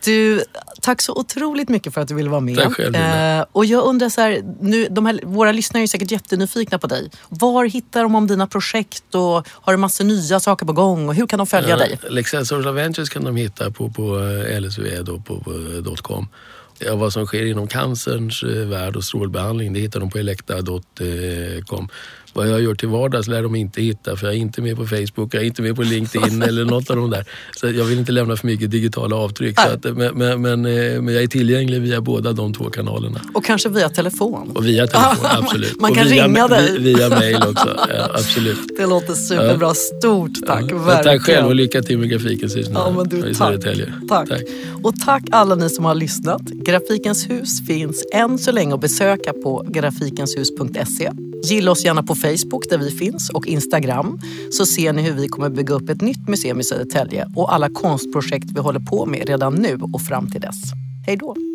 [0.05, 0.45] Du,
[0.85, 2.57] tack så otroligt mycket för att du ville vara med.
[2.57, 6.11] Tack själv, eh, och jag undrar så här, nu, de här, våra lyssnare är säkert
[6.11, 7.11] jättenyfikna på dig.
[7.29, 9.15] Var hittar de om dina projekt?
[9.15, 11.09] och har du massor nya saker på gång?
[11.09, 11.99] Och hur kan de följa ja, dig?
[12.09, 16.29] Leksell Social Ventures kan de hitta på, på eh, lsv.com.
[16.79, 21.89] Ja, vad som sker inom cancerns eh, värld och strålbehandling det hittar de på elekta.com.
[22.35, 24.87] Vad jag gör till vardags lär de inte hitta för jag är inte med på
[24.87, 27.25] Facebook, jag är inte med på LinkedIn eller något av de där.
[27.57, 29.61] Så jag vill inte lämna för mycket digitala avtryck.
[29.61, 33.21] Så att, men, men, men, eh, men, jag är tillgänglig via båda de två kanalerna.
[33.35, 34.51] Och kanske via telefon?
[34.55, 35.81] Och via telefon, absolut.
[35.81, 36.79] Man kan via, ringa dig.
[36.79, 38.77] Via mail också, ja, absolut.
[38.79, 39.69] Det låter superbra.
[39.69, 39.75] Ja.
[39.75, 40.79] Stort tack, ja.
[40.79, 41.19] verkligen.
[41.19, 42.67] Tack själv och lycka till med Grafikens hus.
[42.73, 43.61] Ja, men du, tack.
[44.09, 44.29] tack.
[44.29, 44.43] tack.
[44.83, 46.43] Och tack alla ni som har lyssnat.
[46.43, 51.11] Grafikens hus finns än så länge att besöka på grafikenshus.se.
[51.51, 54.21] Gilla oss gärna på Facebook där vi finns och Instagram
[54.51, 57.69] så ser ni hur vi kommer bygga upp ett nytt museum i Södertälje och alla
[57.69, 60.63] konstprojekt vi håller på med redan nu och fram till dess.
[61.07, 61.54] Hej då!